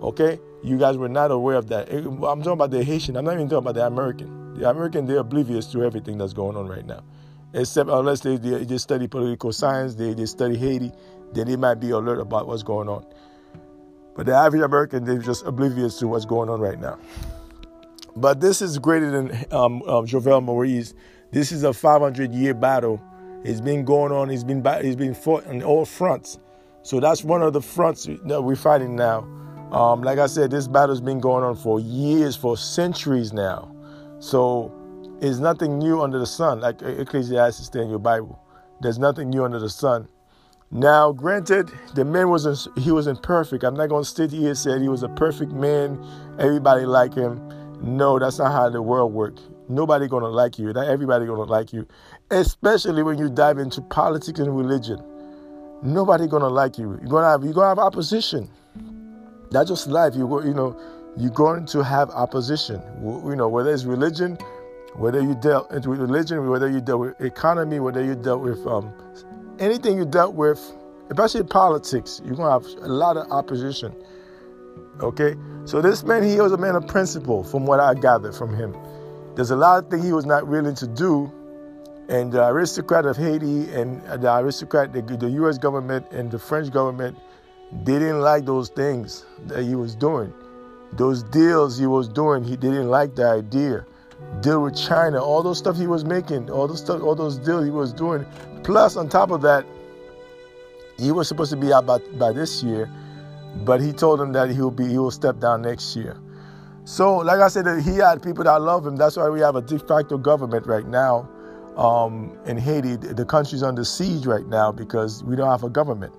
Okay? 0.00 0.38
You 0.62 0.78
guys 0.78 0.96
were 0.96 1.08
not 1.08 1.32
aware 1.32 1.56
of 1.56 1.68
that. 1.68 1.90
I'm 1.90 2.20
talking 2.20 2.52
about 2.52 2.70
the 2.70 2.84
Haitian. 2.84 3.16
I'm 3.16 3.24
not 3.24 3.34
even 3.34 3.48
talking 3.48 3.68
about 3.68 3.74
the 3.74 3.86
American. 3.86 4.54
The 4.54 4.70
American, 4.70 5.06
they're 5.06 5.18
oblivious 5.18 5.66
to 5.72 5.82
everything 5.82 6.18
that's 6.18 6.32
going 6.32 6.56
on 6.56 6.68
right 6.68 6.86
now. 6.86 7.02
Except 7.52 7.90
unless 7.90 8.20
they, 8.20 8.36
they 8.36 8.64
just 8.64 8.84
study 8.84 9.08
political 9.08 9.52
science, 9.52 9.96
they, 9.96 10.14
they 10.14 10.26
study 10.26 10.56
Haiti, 10.56 10.92
then 11.32 11.48
they 11.48 11.56
might 11.56 11.74
be 11.74 11.90
alert 11.90 12.20
about 12.20 12.46
what's 12.46 12.62
going 12.62 12.88
on. 12.88 13.04
But 14.14 14.26
the 14.26 14.34
average 14.34 14.62
American, 14.62 15.04
they're 15.04 15.18
just 15.18 15.46
oblivious 15.46 15.98
to 15.98 16.08
what's 16.08 16.24
going 16.24 16.48
on 16.48 16.60
right 16.60 16.78
now. 16.78 16.98
But 18.16 18.40
this 18.40 18.60
is 18.60 18.78
greater 18.78 19.10
than 19.10 19.30
um, 19.50 19.82
um, 19.82 20.06
Jovenel 20.06 20.44
Moise. 20.44 20.94
This 21.30 21.50
is 21.50 21.62
a 21.62 21.72
500 21.72 22.32
year 22.32 22.52
battle. 22.52 23.02
It's 23.42 23.60
been 23.60 23.84
going 23.84 24.12
on. 24.12 24.30
It's 24.30 24.44
been 24.44 24.62
it's 24.64 24.96
been 24.96 25.14
fought 25.14 25.46
on 25.46 25.62
all 25.62 25.84
fronts. 25.84 26.38
So 26.82 27.00
that's 27.00 27.24
one 27.24 27.42
of 27.42 27.52
the 27.52 27.62
fronts 27.62 28.08
that 28.26 28.42
we're 28.42 28.56
fighting 28.56 28.96
now. 28.96 29.20
Um, 29.72 30.02
like 30.02 30.18
I 30.18 30.26
said, 30.26 30.50
this 30.50 30.68
battle's 30.68 31.00
been 31.00 31.20
going 31.20 31.42
on 31.42 31.56
for 31.56 31.80
years, 31.80 32.36
for 32.36 32.56
centuries 32.56 33.32
now. 33.32 33.74
So 34.18 34.70
it's 35.22 35.38
nothing 35.38 35.78
new 35.78 36.02
under 36.02 36.18
the 36.18 36.26
sun, 36.26 36.60
like 36.60 36.82
Ecclesiastes 36.82 37.74
in 37.74 37.88
your 37.88 37.98
Bible. 37.98 38.38
There's 38.80 38.98
nothing 38.98 39.30
new 39.30 39.44
under 39.44 39.58
the 39.58 39.70
sun. 39.70 40.08
Now, 40.74 41.12
granted, 41.12 41.70
the 41.94 42.02
man 42.04 42.30
wasn't 42.30 42.66
he 42.78 42.90
wasn't 42.90 43.22
perfect. 43.22 43.62
I'm 43.62 43.74
not 43.74 43.90
going 43.90 44.04
to 44.04 44.08
sit 44.08 44.30
here 44.32 44.48
and 44.48 44.58
say 44.58 44.80
he 44.80 44.88
was 44.88 45.02
a 45.02 45.08
perfect 45.10 45.52
man. 45.52 46.02
Everybody 46.38 46.86
like 46.86 47.12
him. 47.14 47.46
No, 47.82 48.18
that's 48.18 48.38
not 48.38 48.52
how 48.52 48.70
the 48.70 48.80
world 48.80 49.12
works. 49.12 49.42
Nobody 49.68 50.08
gonna 50.08 50.28
like 50.28 50.58
you. 50.58 50.72
Not 50.72 50.86
everybody 50.86 51.26
gonna 51.26 51.42
like 51.42 51.72
you, 51.72 51.86
especially 52.30 53.02
when 53.02 53.18
you 53.18 53.28
dive 53.28 53.58
into 53.58 53.80
politics 53.82 54.40
and 54.40 54.56
religion. 54.56 55.02
Nobody 55.82 56.26
gonna 56.26 56.48
like 56.48 56.78
you. 56.78 56.98
You're 57.00 57.10
gonna 57.10 57.28
have 57.28 57.44
you're 57.44 57.52
gonna 57.52 57.68
have 57.68 57.78
opposition. 57.78 58.48
That's 59.50 59.68
just 59.68 59.88
life. 59.88 60.14
You 60.14 60.42
you 60.44 60.54
know 60.54 60.78
you're 61.16 61.30
going 61.30 61.66
to 61.66 61.82
have 61.82 62.08
opposition. 62.10 62.80
You 63.02 63.36
know 63.36 63.48
whether 63.48 63.72
it's 63.72 63.84
religion, 63.84 64.38
whether 64.94 65.20
you 65.20 65.34
dealt 65.34 65.70
with 65.70 65.86
religion, 65.86 66.48
whether 66.48 66.70
you 66.70 66.80
dealt 66.80 67.00
with 67.00 67.20
economy, 67.20 67.80
whether 67.80 68.02
you 68.04 68.14
dealt 68.14 68.42
with 68.42 68.66
um, 68.66 68.92
anything 69.58 69.96
you 69.96 70.04
dealt 70.04 70.34
with, 70.34 70.60
especially 71.10 71.44
politics, 71.44 72.20
you're 72.24 72.36
going 72.36 72.60
to 72.60 72.68
have 72.68 72.84
a 72.84 72.88
lot 72.88 73.16
of 73.16 73.30
opposition. 73.30 73.94
Okay? 75.00 75.36
So 75.64 75.80
this 75.80 76.02
man, 76.04 76.22
he 76.22 76.40
was 76.40 76.52
a 76.52 76.56
man 76.56 76.74
of 76.74 76.86
principle, 76.86 77.44
from 77.44 77.66
what 77.66 77.80
I 77.80 77.94
gathered 77.94 78.34
from 78.34 78.54
him. 78.54 78.76
There's 79.34 79.50
a 79.50 79.56
lot 79.56 79.82
of 79.82 79.90
things 79.90 80.04
he 80.04 80.12
was 80.12 80.26
not 80.26 80.46
willing 80.46 80.74
to 80.76 80.86
do. 80.86 81.32
And 82.08 82.32
the 82.32 82.46
aristocrat 82.46 83.06
of 83.06 83.16
Haiti 83.16 83.70
and 83.70 84.02
the 84.20 84.36
aristocrat, 84.36 84.92
the, 84.92 85.02
the 85.02 85.30
U.S. 85.30 85.56
government 85.56 86.06
and 86.10 86.30
the 86.30 86.38
French 86.38 86.70
government, 86.70 87.16
they 87.84 87.98
didn't 87.98 88.20
like 88.20 88.44
those 88.44 88.68
things 88.68 89.24
that 89.46 89.62
he 89.62 89.74
was 89.74 89.94
doing. 89.94 90.32
Those 90.92 91.22
deals 91.22 91.78
he 91.78 91.86
was 91.86 92.08
doing, 92.08 92.44
he 92.44 92.56
didn't 92.56 92.88
like 92.88 93.14
the 93.14 93.26
idea. 93.26 93.86
Deal 94.40 94.62
with 94.62 94.76
China, 94.76 95.22
all 95.22 95.42
those 95.42 95.58
stuff 95.58 95.76
he 95.76 95.86
was 95.86 96.04
making, 96.04 96.50
all 96.50 96.66
those 96.66 96.80
stuff, 96.80 97.02
all 97.02 97.14
those 97.14 97.38
deals 97.38 97.64
he 97.64 97.70
was 97.70 97.92
doing, 97.92 98.26
Plus, 98.62 98.96
on 98.96 99.08
top 99.08 99.30
of 99.30 99.42
that, 99.42 99.66
he 100.98 101.10
was 101.10 101.26
supposed 101.26 101.50
to 101.50 101.56
be 101.56 101.72
out 101.72 101.84
by, 101.86 101.98
by 102.14 102.32
this 102.32 102.62
year, 102.62 102.88
but 103.64 103.80
he 103.80 103.92
told 103.92 104.20
him 104.20 104.32
that 104.32 104.50
he'll 104.50 104.70
be 104.70 104.86
he 104.88 104.98
will 104.98 105.10
step 105.10 105.40
down 105.40 105.62
next 105.62 105.96
year. 105.96 106.16
So, 106.84 107.18
like 107.18 107.40
I 107.40 107.48
said, 107.48 107.66
he 107.82 107.96
had 107.96 108.22
people 108.22 108.44
that 108.44 108.60
love 108.60 108.86
him. 108.86 108.96
That's 108.96 109.16
why 109.16 109.28
we 109.28 109.40
have 109.40 109.56
a 109.56 109.62
de 109.62 109.78
facto 109.78 110.16
government 110.16 110.66
right 110.66 110.86
now 110.86 111.28
um, 111.76 112.36
in 112.46 112.56
Haiti. 112.56 112.96
The 112.96 113.24
country's 113.24 113.62
under 113.62 113.84
siege 113.84 114.26
right 114.26 114.46
now 114.46 114.70
because 114.70 115.24
we 115.24 115.36
don't 115.36 115.50
have 115.50 115.64
a 115.64 115.70
government. 115.70 116.14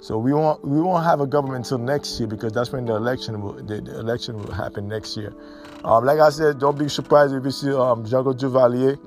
So 0.00 0.16
we 0.18 0.32
won't 0.32 0.64
we 0.64 0.80
won't 0.80 1.04
have 1.04 1.20
a 1.20 1.26
government 1.26 1.66
until 1.66 1.78
next 1.78 2.20
year 2.20 2.28
because 2.28 2.52
that's 2.52 2.70
when 2.70 2.84
the 2.84 2.94
election 2.94 3.40
will 3.42 3.54
the, 3.54 3.80
the 3.80 3.98
election 3.98 4.38
will 4.38 4.52
happen 4.52 4.86
next 4.88 5.16
year. 5.16 5.34
Um, 5.84 6.04
like 6.04 6.18
I 6.18 6.30
said, 6.30 6.58
don't 6.58 6.78
be 6.78 6.88
surprised 6.88 7.34
if 7.34 7.44
you 7.44 7.50
see 7.50 7.70
um, 7.70 8.04
Duvalier 8.04 8.98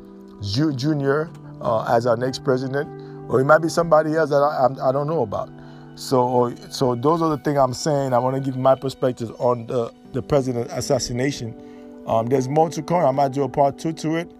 Jr 0.41 1.31
uh, 1.61 1.83
as 1.95 2.05
our 2.05 2.17
next 2.17 2.43
president, 2.43 2.89
or 3.29 3.39
it 3.39 3.45
might 3.45 3.59
be 3.59 3.69
somebody 3.69 4.15
else 4.15 4.29
that 4.29 4.37
I, 4.37 4.67
I, 4.67 4.89
I 4.89 4.91
don't 4.91 5.07
know 5.07 5.21
about. 5.21 5.49
So, 5.95 6.53
so 6.69 6.95
those 6.95 7.21
are 7.21 7.29
the 7.29 7.37
things 7.37 7.57
I'm 7.57 7.73
saying. 7.73 8.13
I 8.13 8.19
want 8.19 8.35
to 8.35 8.41
give 8.41 8.57
my 8.57 8.75
perspectives 8.75 9.31
on 9.37 9.67
the, 9.67 9.93
the 10.13 10.21
president 10.21 10.69
assassination. 10.71 11.55
Um, 12.07 12.25
there's 12.27 12.47
more 12.47 12.69
to 12.69 12.81
come. 12.81 13.05
I 13.05 13.11
might 13.11 13.33
do 13.33 13.43
a 13.43 13.49
part 13.49 13.77
two 13.77 13.93
to 13.93 14.15
it 14.15 14.31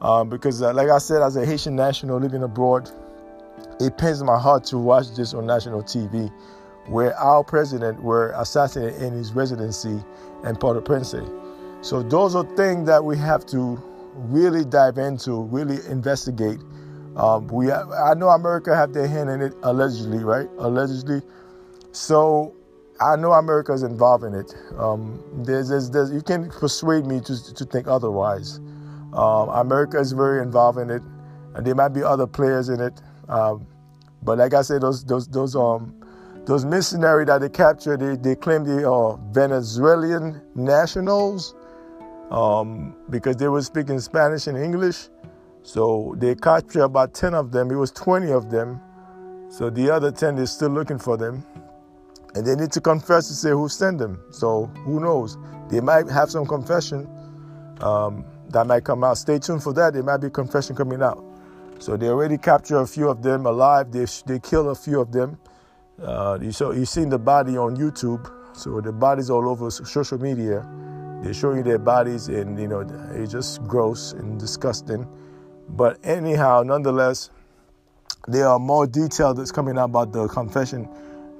um, 0.00 0.28
because, 0.28 0.62
uh, 0.62 0.72
like 0.72 0.88
I 0.88 0.98
said, 0.98 1.22
as 1.22 1.36
a 1.36 1.44
Haitian 1.44 1.74
national 1.74 2.18
living 2.18 2.42
abroad, 2.42 2.90
it 3.80 3.98
pains 3.98 4.22
my 4.22 4.38
heart 4.38 4.64
to 4.66 4.78
watch 4.78 5.14
this 5.16 5.34
on 5.34 5.46
national 5.46 5.82
TV, 5.82 6.30
where 6.86 7.16
our 7.18 7.42
president 7.42 8.00
were 8.02 8.32
assassinated 8.36 9.02
in 9.02 9.12
his 9.14 9.32
residency 9.32 9.98
in 10.44 10.56
Port-au-Prince. 10.56 11.14
So 11.88 12.02
those 12.02 12.34
are 12.34 12.44
things 12.54 12.86
that 12.86 13.02
we 13.02 13.16
have 13.16 13.46
to 13.46 13.82
really 14.14 14.62
dive 14.62 14.98
into, 14.98 15.44
really 15.44 15.78
investigate. 15.88 16.60
Um, 17.16 17.46
we, 17.46 17.72
I 17.72 18.12
know 18.12 18.28
America 18.28 18.76
have 18.76 18.92
their 18.92 19.08
hand 19.08 19.30
in 19.30 19.40
it 19.40 19.54
allegedly, 19.62 20.22
right? 20.22 20.50
Allegedly. 20.58 21.22
So 21.92 22.54
I 23.00 23.16
know 23.16 23.32
America 23.32 23.72
is 23.72 23.84
involved 23.84 24.24
in 24.24 24.34
it. 24.34 24.54
Um, 24.76 25.18
there's, 25.46 25.70
there's, 25.70 25.88
there's, 25.88 26.12
you 26.12 26.20
can 26.20 26.50
persuade 26.50 27.06
me 27.06 27.20
to, 27.20 27.54
to 27.54 27.64
think 27.64 27.88
otherwise. 27.88 28.58
Um, 29.14 29.48
America 29.48 29.98
is 29.98 30.12
very 30.12 30.42
involved 30.42 30.78
in 30.78 30.90
it, 30.90 31.00
and 31.54 31.66
there 31.66 31.74
might 31.74 31.94
be 31.94 32.02
other 32.02 32.26
players 32.26 32.68
in 32.68 32.82
it. 32.82 33.00
Um, 33.30 33.66
but 34.22 34.36
like 34.36 34.52
I 34.52 34.60
said, 34.60 34.82
those 34.82 35.04
those 35.04 35.26
those 35.28 35.56
um 35.56 35.94
those 36.44 36.66
missionaries 36.66 37.28
that 37.28 37.40
they 37.40 37.48
captured, 37.48 38.00
they, 38.00 38.16
they 38.16 38.34
claim 38.34 38.64
they 38.64 38.84
are 38.84 39.18
Venezuelan 39.32 40.42
nationals 40.54 41.54
um, 42.30 42.94
because 43.10 43.36
they 43.36 43.48
were 43.48 43.62
speaking 43.62 43.98
Spanish 44.00 44.46
and 44.46 44.56
English. 44.56 45.08
So 45.62 46.14
they 46.18 46.34
captured 46.34 46.84
about 46.84 47.14
10 47.14 47.34
of 47.34 47.52
them. 47.52 47.70
It 47.70 47.76
was 47.76 47.90
20 47.92 48.30
of 48.32 48.50
them. 48.50 48.80
So 49.50 49.70
the 49.70 49.90
other 49.90 50.10
10, 50.10 50.36
they're 50.36 50.46
still 50.46 50.70
looking 50.70 50.98
for 50.98 51.16
them. 51.16 51.44
And 52.34 52.46
they 52.46 52.54
need 52.54 52.72
to 52.72 52.80
confess 52.80 53.28
to 53.28 53.34
say 53.34 53.50
who 53.50 53.68
sent 53.68 53.98
them. 53.98 54.22
So 54.30 54.66
who 54.84 55.00
knows? 55.00 55.36
They 55.70 55.80
might 55.80 56.08
have 56.08 56.30
some 56.30 56.46
confession 56.46 57.08
um, 57.80 58.24
that 58.50 58.66
might 58.66 58.84
come 58.84 59.04
out. 59.04 59.18
Stay 59.18 59.38
tuned 59.38 59.62
for 59.62 59.72
that. 59.74 59.94
There 59.94 60.02
might 60.02 60.18
be 60.18 60.30
confession 60.30 60.76
coming 60.76 61.02
out. 61.02 61.24
So 61.78 61.96
they 61.96 62.08
already 62.08 62.38
captured 62.38 62.78
a 62.78 62.86
few 62.86 63.08
of 63.08 63.22
them 63.22 63.46
alive. 63.46 63.92
They, 63.92 64.04
they 64.26 64.38
killed 64.40 64.66
a 64.68 64.74
few 64.74 65.00
of 65.00 65.12
them. 65.12 65.38
Uh, 66.00 66.38
you 66.40 66.52
saw, 66.52 66.72
you've 66.72 66.88
seen 66.88 67.08
the 67.08 67.18
body 67.18 67.56
on 67.56 67.76
YouTube. 67.76 68.30
So 68.56 68.80
the 68.80 68.92
body's 68.92 69.30
all 69.30 69.48
over 69.48 69.70
social 69.70 70.18
media. 70.18 70.66
They 71.22 71.32
show 71.32 71.52
you 71.54 71.62
their 71.62 71.78
bodies, 71.78 72.28
and 72.28 72.58
you 72.58 72.68
know 72.68 72.80
it's 73.12 73.32
just 73.32 73.62
gross 73.64 74.12
and 74.12 74.38
disgusting. 74.38 75.06
But 75.70 75.98
anyhow, 76.04 76.62
nonetheless, 76.64 77.30
there 78.26 78.46
are 78.48 78.58
more 78.58 78.86
details 78.86 79.36
that's 79.36 79.52
coming 79.52 79.78
out 79.78 79.86
about 79.86 80.12
the 80.12 80.28
confession. 80.28 80.88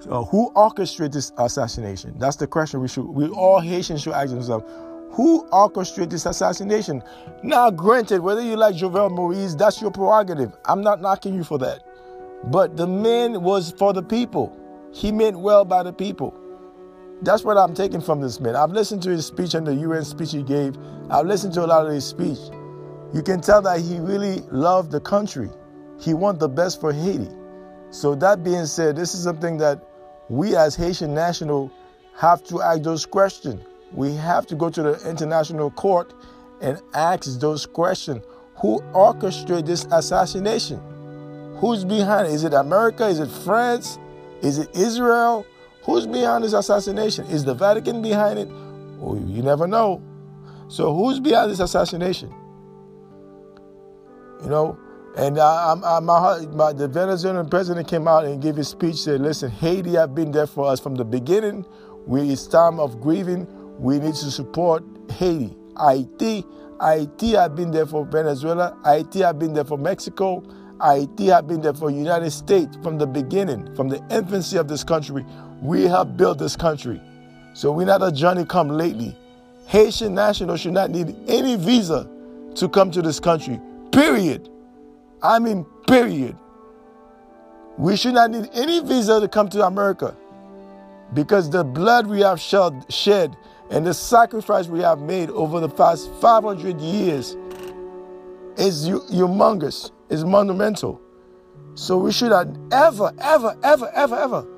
So 0.00 0.24
who 0.24 0.48
orchestrated 0.54 1.12
this 1.12 1.32
assassination? 1.38 2.18
That's 2.18 2.36
the 2.36 2.46
question 2.46 2.80
we 2.80 2.88
should. 2.88 3.04
We 3.04 3.28
all 3.28 3.60
Haitians 3.60 4.02
should 4.02 4.14
ask 4.14 4.32
ourselves. 4.32 4.64
Who 5.12 5.46
orchestrated 5.48 6.10
this 6.10 6.26
assassination? 6.26 7.02
Now, 7.42 7.70
granted, 7.70 8.20
whether 8.20 8.42
you 8.42 8.56
like 8.56 8.76
Jovenel 8.76 9.10
Moise, 9.10 9.56
that's 9.56 9.80
your 9.80 9.90
prerogative. 9.90 10.56
I'm 10.66 10.82
not 10.82 11.00
knocking 11.00 11.34
you 11.34 11.42
for 11.42 11.58
that. 11.58 11.84
But 12.44 12.76
the 12.76 12.86
man 12.86 13.42
was 13.42 13.72
for 13.72 13.92
the 13.92 14.02
people. 14.02 14.56
He 14.92 15.10
meant 15.10 15.38
well 15.40 15.64
by 15.64 15.82
the 15.82 15.92
people. 15.92 16.34
That's 17.22 17.42
what 17.42 17.56
I'm 17.56 17.74
taking 17.74 18.00
from 18.00 18.20
this 18.20 18.38
man. 18.40 18.54
I've 18.54 18.70
listened 18.70 19.02
to 19.02 19.10
his 19.10 19.26
speech 19.26 19.54
and 19.54 19.66
the 19.66 19.74
UN 19.74 20.04
speech 20.04 20.32
he 20.32 20.42
gave. 20.42 20.76
I've 21.10 21.26
listened 21.26 21.52
to 21.54 21.64
a 21.64 21.66
lot 21.66 21.84
of 21.84 21.92
his 21.92 22.06
speech. 22.06 22.38
You 23.12 23.22
can 23.22 23.40
tell 23.40 23.60
that 23.62 23.80
he 23.80 23.98
really 23.98 24.40
loved 24.50 24.92
the 24.92 25.00
country. 25.00 25.50
He 25.98 26.14
wanted 26.14 26.40
the 26.40 26.48
best 26.48 26.80
for 26.80 26.92
Haiti. 26.92 27.28
So 27.90 28.14
that 28.16 28.44
being 28.44 28.66
said, 28.66 28.94
this 28.94 29.14
is 29.14 29.24
something 29.24 29.56
that 29.58 29.82
we 30.28 30.54
as 30.54 30.76
Haitian 30.76 31.14
national 31.14 31.72
have 32.16 32.44
to 32.44 32.62
ask 32.62 32.82
those 32.82 33.04
questions. 33.04 33.64
We 33.92 34.14
have 34.14 34.46
to 34.48 34.54
go 34.54 34.68
to 34.70 34.82
the 34.82 35.08
international 35.10 35.70
court 35.70 36.12
and 36.60 36.80
ask 36.94 37.40
those 37.40 37.66
questions. 37.66 38.24
Who 38.56 38.80
orchestrated 38.92 39.66
this 39.66 39.86
assassination? 39.90 40.80
Who's 41.56 41.84
behind 41.84 42.28
it? 42.28 42.34
Is 42.34 42.44
it 42.44 42.54
America? 42.54 43.06
Is 43.06 43.18
it 43.18 43.30
France? 43.30 43.98
Is 44.42 44.58
it 44.58 44.76
Israel? 44.76 45.46
Who's 45.88 46.06
behind 46.06 46.44
this 46.44 46.52
assassination? 46.52 47.24
Is 47.28 47.46
the 47.46 47.54
Vatican 47.54 48.02
behind 48.02 48.38
it? 48.38 48.48
Oh, 49.00 49.14
well, 49.14 49.26
you 49.26 49.42
never 49.42 49.66
know. 49.66 50.02
So 50.68 50.94
who's 50.94 51.18
behind 51.18 51.50
this 51.50 51.60
assassination? 51.60 52.30
You 54.42 54.50
know, 54.50 54.78
and 55.16 55.38
I, 55.38 55.74
I, 55.82 56.00
my, 56.00 56.44
my, 56.52 56.74
the 56.74 56.88
Venezuelan 56.88 57.48
president 57.48 57.88
came 57.88 58.06
out 58.06 58.26
and 58.26 58.42
gave 58.42 58.56
his 58.56 58.68
speech. 58.68 58.96
Said, 58.96 59.22
"Listen, 59.22 59.50
Haiti 59.50 59.92
have 59.92 60.14
been 60.14 60.30
there 60.30 60.46
for 60.46 60.66
us 60.66 60.78
from 60.78 60.94
the 60.94 61.06
beginning. 61.06 61.64
We, 62.06 62.32
it's 62.32 62.46
time 62.46 62.78
of 62.78 63.00
grieving. 63.00 63.46
We 63.80 63.98
need 63.98 64.14
to 64.16 64.30
support 64.30 64.84
Haiti. 65.12 65.56
Haiti, 65.80 67.32
have 67.32 67.56
been 67.56 67.70
there 67.70 67.86
for 67.86 68.04
Venezuela. 68.04 68.76
Haiti 68.84 69.20
have 69.20 69.38
been 69.38 69.54
there 69.54 69.64
for 69.64 69.78
Mexico. 69.78 70.44
Haiti 70.82 71.28
have 71.28 71.48
been 71.48 71.62
there 71.62 71.72
for 71.72 71.90
United 71.90 72.30
States 72.30 72.76
from 72.82 72.98
the 72.98 73.06
beginning, 73.06 73.74
from 73.74 73.88
the 73.88 74.04
infancy 74.10 74.58
of 74.58 74.68
this 74.68 74.84
country. 74.84 75.24
We 75.60 75.84
have 75.84 76.16
built 76.16 76.38
this 76.38 76.56
country. 76.56 77.00
So 77.54 77.72
we're 77.72 77.86
not 77.86 78.02
a 78.02 78.12
Johnny 78.12 78.44
come 78.44 78.68
lately. 78.68 79.16
Haitian 79.66 80.14
nationals 80.14 80.60
should 80.60 80.72
not 80.72 80.90
need 80.90 81.16
any 81.26 81.56
visa 81.56 82.08
to 82.54 82.68
come 82.68 82.90
to 82.92 83.02
this 83.02 83.18
country. 83.18 83.60
Period. 83.90 84.48
I 85.22 85.38
mean, 85.38 85.66
period. 85.86 86.36
We 87.76 87.96
should 87.96 88.14
not 88.14 88.30
need 88.30 88.48
any 88.54 88.80
visa 88.80 89.20
to 89.20 89.28
come 89.28 89.48
to 89.50 89.66
America 89.66 90.16
because 91.14 91.50
the 91.50 91.64
blood 91.64 92.06
we 92.06 92.20
have 92.20 92.40
shed 92.40 93.36
and 93.70 93.86
the 93.86 93.94
sacrifice 93.94 94.68
we 94.68 94.80
have 94.80 95.00
made 95.00 95.30
over 95.30 95.60
the 95.60 95.68
past 95.68 96.10
500 96.20 96.80
years 96.80 97.36
is 98.56 98.88
humongous, 98.88 99.90
is 100.08 100.24
monumental. 100.24 101.00
So 101.74 101.98
we 101.98 102.12
should 102.12 102.30
not 102.30 102.48
ever, 102.72 103.12
ever, 103.18 103.56
ever, 103.62 103.90
ever, 103.94 104.16
ever 104.16 104.57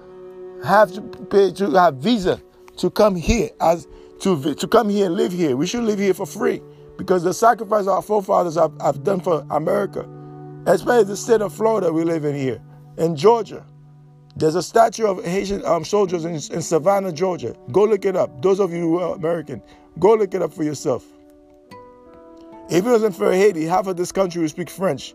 have 0.65 0.93
to 0.93 1.01
pay 1.03 1.53
to 1.53 1.71
have 1.73 1.97
visa 1.97 2.41
to 2.77 2.91
come 2.91 3.15
here 3.15 3.51
as 3.61 3.87
to, 4.21 4.55
to 4.55 4.69
come 4.69 4.89
here 4.89 5.07
and 5.07 5.15
live 5.15 5.33
here. 5.33 5.57
We 5.57 5.67
should 5.67 5.85
live 5.85 5.99
here 5.99 6.15
for 6.15 6.27
free 6.27 6.63
because 6.97 7.23
the 7.23 7.33
sacrifice 7.33 7.87
our 7.87 8.03
forefathers 8.03 8.57
have, 8.57 8.73
have 8.81 9.03
done 9.03 9.21
for 9.21 9.47
America, 9.51 10.09
especially 10.67 11.05
the 11.05 11.17
state 11.17 11.41
of 11.41 11.53
Florida 11.55 11.93
we 11.93 12.05
live 12.05 12.25
in 12.25 12.35
here, 12.35 12.61
in 12.99 13.17
Georgia. 13.17 13.65
There's 14.37 14.55
a 14.55 14.63
statue 14.63 15.07
of 15.07 15.25
Haitian 15.25 15.65
um, 15.65 15.85
soldiers 15.85 16.25
in, 16.25 16.35
in 16.35 16.63
Savannah, 16.63 17.13
Georgia. 17.13 17.57
Go 17.73 17.85
look 17.85 18.05
it 18.05 18.17
up. 18.17 18.43
Those 18.43 18.61
of 18.61 18.73
you 18.73 18.81
who 18.81 18.99
are 19.01 19.15
American, 19.15 19.63
go 19.99 20.15
look 20.15 20.35
it 20.35 20.43
up 20.43 20.53
for 20.53 20.63
yourself. 20.63 21.05
If 22.71 22.87
it 22.87 22.89
wasn't 22.89 23.17
for 23.17 23.33
Haiti, 23.33 23.65
half 23.65 23.87
of 23.89 23.97
this 23.97 24.13
country 24.13 24.41
would 24.43 24.51
speak 24.51 24.71
French. 24.71 25.15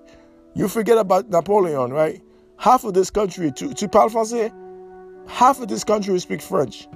You 0.55 0.67
forget 0.67 0.97
about 0.97 1.29
Napoleon, 1.29 1.93
right? 1.93 2.21
Half 2.57 2.83
of 2.83 2.93
this 2.93 3.09
country, 3.09 3.51
tu, 3.51 3.73
tu 3.73 3.87
parles 3.87 4.13
français? 4.13 4.51
Half 5.27 5.61
of 5.61 5.67
this 5.67 5.83
country 5.83 6.13
would 6.13 6.21
speak 6.21 6.41
French. 6.41 6.87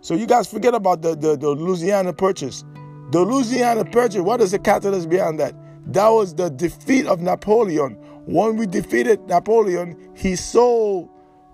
So 0.00 0.14
you 0.14 0.26
guys 0.26 0.50
forget 0.50 0.74
about 0.74 1.02
the, 1.02 1.14
the, 1.16 1.36
the 1.36 1.48
Louisiana 1.48 2.12
Purchase. 2.12 2.64
The 3.10 3.20
Louisiana 3.20 3.84
Purchase, 3.84 4.20
what 4.20 4.40
is 4.40 4.50
the 4.52 4.58
catalyst 4.58 5.08
behind 5.08 5.40
that? 5.40 5.54
That 5.86 6.08
was 6.08 6.34
the 6.34 6.50
defeat 6.50 7.06
of 7.06 7.20
Napoleon. 7.20 7.94
When 8.26 8.56
we 8.56 8.66
defeated 8.66 9.26
Napoleon, 9.26 9.96
he 10.14 10.36
sold 10.36 11.08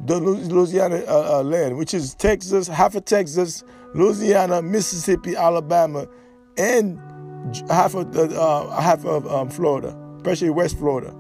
the 0.07 0.19
Louisiana 0.19 1.05
uh, 1.07 1.39
uh, 1.39 1.43
land, 1.45 1.79
which 1.79 1.95
is 1.95 2.15
Texas, 2.15 2.67
half 2.67 2.97
of 2.97 3.05
Texas, 3.05 3.63
Louisiana, 3.95 4.61
Mississippi, 4.61 5.37
Alabama, 5.37 6.09
and 6.59 6.99
half 7.71 7.95
of 7.95 8.17
uh, 8.17 8.81
half 8.81 9.05
of 9.05 9.27
um, 9.29 9.49
Florida, 9.49 9.97
especially 10.17 10.51
West 10.51 10.79
Florida. 10.79 11.15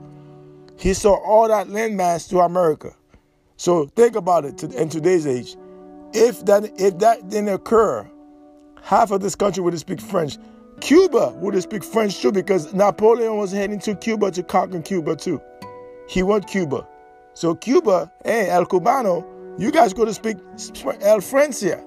He 0.76 0.92
sold 0.92 1.20
all 1.24 1.46
that 1.48 1.68
landmass 1.68 2.28
to 2.30 2.40
America. 2.40 2.94
So 3.56 3.86
think 3.86 4.16
about 4.16 4.44
it 4.44 4.62
in 4.62 4.88
today's 4.88 5.26
age. 5.26 5.56
If 6.12 6.44
that 6.46 6.70
if 6.80 6.98
that 6.98 7.28
didn't 7.28 7.48
occur, 7.48 8.08
half 8.82 9.10
of 9.10 9.20
this 9.20 9.34
country 9.34 9.62
would 9.62 9.78
speak 9.78 10.00
French. 10.00 10.38
Cuba 10.80 11.30
would 11.36 11.60
speak 11.62 11.84
French 11.84 12.20
too 12.20 12.32
because 12.32 12.74
Napoleon 12.74 13.36
was 13.36 13.52
heading 13.52 13.78
to 13.80 13.94
Cuba 13.94 14.30
to 14.32 14.42
conquer 14.42 14.80
Cuba 14.82 15.16
too. 15.16 15.40
He 16.08 16.22
went 16.22 16.46
Cuba. 16.46 16.86
So 17.34 17.54
Cuba, 17.54 18.12
hey, 18.24 18.50
El 18.50 18.66
Cubano, 18.66 19.24
you 19.58 19.70
guys 19.70 19.92
go 19.92 20.04
to 20.04 20.12
speak 20.12 20.36
El 21.00 21.20
Francia. 21.20 21.84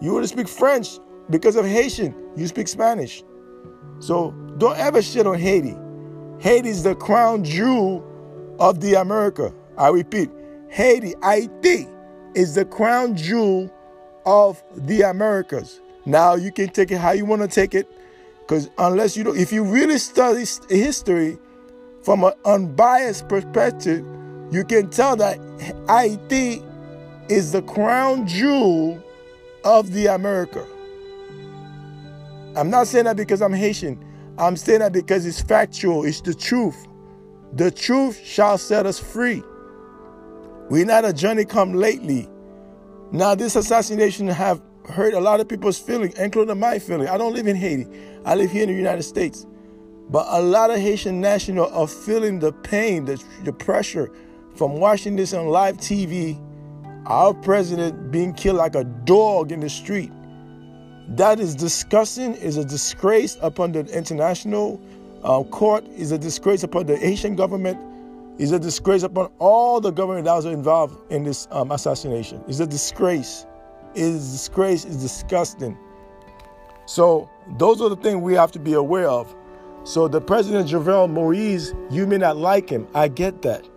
You 0.00 0.18
to 0.20 0.26
speak 0.26 0.48
French 0.48 0.98
because 1.28 1.56
of 1.56 1.66
Haitian. 1.66 2.14
You 2.36 2.46
speak 2.46 2.68
Spanish. 2.68 3.22
So 3.98 4.30
don't 4.56 4.78
ever 4.78 5.02
shit 5.02 5.26
on 5.26 5.38
Haiti. 5.38 5.76
Haiti 6.38 6.70
is 6.70 6.82
the 6.82 6.94
crown 6.94 7.44
jewel 7.44 8.02
of 8.58 8.80
the 8.80 8.94
America. 8.94 9.52
I 9.76 9.88
repeat, 9.88 10.30
Haiti, 10.70 11.14
Haiti 11.22 11.86
is 12.34 12.54
the 12.54 12.64
crown 12.64 13.16
jewel 13.16 13.70
of 14.24 14.62
the 14.74 15.02
Americas. 15.02 15.80
Now 16.06 16.34
you 16.34 16.52
can 16.52 16.68
take 16.68 16.90
it 16.90 16.98
how 16.98 17.12
you 17.12 17.24
want 17.24 17.42
to 17.42 17.48
take 17.48 17.74
it, 17.74 17.88
because 18.40 18.70
unless 18.78 19.16
you 19.16 19.24
don't, 19.24 19.36
if 19.36 19.52
you 19.52 19.64
really 19.64 19.98
study 19.98 20.44
history 20.68 21.38
from 22.02 22.24
an 22.24 22.32
unbiased 22.44 23.28
perspective, 23.28 24.06
you 24.50 24.64
can 24.64 24.88
tell 24.90 25.16
that 25.16 25.38
Haiti 25.88 26.62
is 27.28 27.52
the 27.52 27.62
crown 27.62 28.26
jewel 28.26 29.02
of 29.64 29.92
the 29.92 30.06
America. 30.06 30.66
I'm 32.56 32.70
not 32.70 32.86
saying 32.86 33.04
that 33.04 33.16
because 33.16 33.42
I'm 33.42 33.52
Haitian. 33.52 34.04
I'm 34.38 34.56
saying 34.56 34.80
that 34.80 34.92
because 34.92 35.26
it's 35.26 35.40
factual, 35.40 36.04
it's 36.04 36.20
the 36.20 36.34
truth. 36.34 36.86
The 37.52 37.70
truth 37.70 38.24
shall 38.24 38.56
set 38.56 38.86
us 38.86 38.98
free. 38.98 39.42
We're 40.70 40.86
not 40.86 41.04
a 41.04 41.12
journey 41.12 41.44
come 41.44 41.74
lately. 41.74 42.28
Now, 43.10 43.34
this 43.34 43.56
assassination 43.56 44.28
have 44.28 44.62
hurt 44.88 45.14
a 45.14 45.20
lot 45.20 45.40
of 45.40 45.48
people's 45.48 45.80
feelings, 45.80 46.14
including 46.14 46.60
my 46.60 46.78
feeling. 46.78 47.08
I 47.08 47.18
don't 47.18 47.34
live 47.34 47.48
in 47.48 47.56
Haiti. 47.56 47.88
I 48.24 48.36
live 48.36 48.52
here 48.52 48.62
in 48.62 48.68
the 48.68 48.76
United 48.76 49.02
States. 49.02 49.46
But 50.10 50.26
a 50.28 50.40
lot 50.40 50.70
of 50.70 50.78
Haitian 50.78 51.20
nationals 51.20 51.72
are 51.72 51.88
feeling 51.88 52.38
the 52.38 52.52
pain, 52.52 53.04
the, 53.04 53.20
the 53.42 53.52
pressure, 53.52 54.12
from 54.54 54.74
watching 54.78 55.16
this 55.16 55.34
on 55.34 55.48
live 55.48 55.76
TV, 55.78 56.40
our 57.06 57.34
president 57.34 58.12
being 58.12 58.32
killed 58.32 58.58
like 58.58 58.76
a 58.76 58.84
dog 58.84 59.50
in 59.50 59.58
the 59.58 59.68
street. 59.68 60.12
That 61.08 61.40
is 61.40 61.56
disgusting, 61.56 62.34
is 62.34 62.58
a 62.58 62.64
disgrace 62.64 63.36
upon 63.42 63.72
the 63.72 63.80
international 63.86 64.80
uh, 65.24 65.42
court, 65.42 65.84
is 65.88 66.12
a 66.12 66.18
disgrace 66.18 66.62
upon 66.62 66.86
the 66.86 66.96
Haitian 66.96 67.34
government, 67.34 67.89
is 68.40 68.52
a 68.52 68.58
disgrace 68.58 69.02
upon 69.02 69.30
all 69.38 69.82
the 69.82 69.90
government 69.90 70.24
that 70.24 70.32
was 70.32 70.46
involved 70.46 70.98
in 71.12 71.24
this 71.24 71.46
um, 71.50 71.70
assassination. 71.70 72.42
It's 72.48 72.58
a 72.58 72.66
disgrace. 72.66 73.44
It 73.94 74.02
is 74.02 74.32
disgrace, 74.32 74.86
it's 74.86 74.96
disgusting. 74.96 75.76
So 76.86 77.28
those 77.58 77.82
are 77.82 77.90
the 77.90 77.96
things 77.96 78.22
we 78.22 78.32
have 78.34 78.50
to 78.52 78.58
be 78.58 78.72
aware 78.72 79.08
of. 79.08 79.34
So 79.84 80.08
the 80.08 80.22
president 80.22 80.70
Jovenel 80.70 81.10
Moise, 81.10 81.74
you 81.90 82.06
may 82.06 82.16
not 82.16 82.38
like 82.38 82.70
him. 82.70 82.88
I 82.94 83.08
get 83.08 83.42
that 83.42 83.68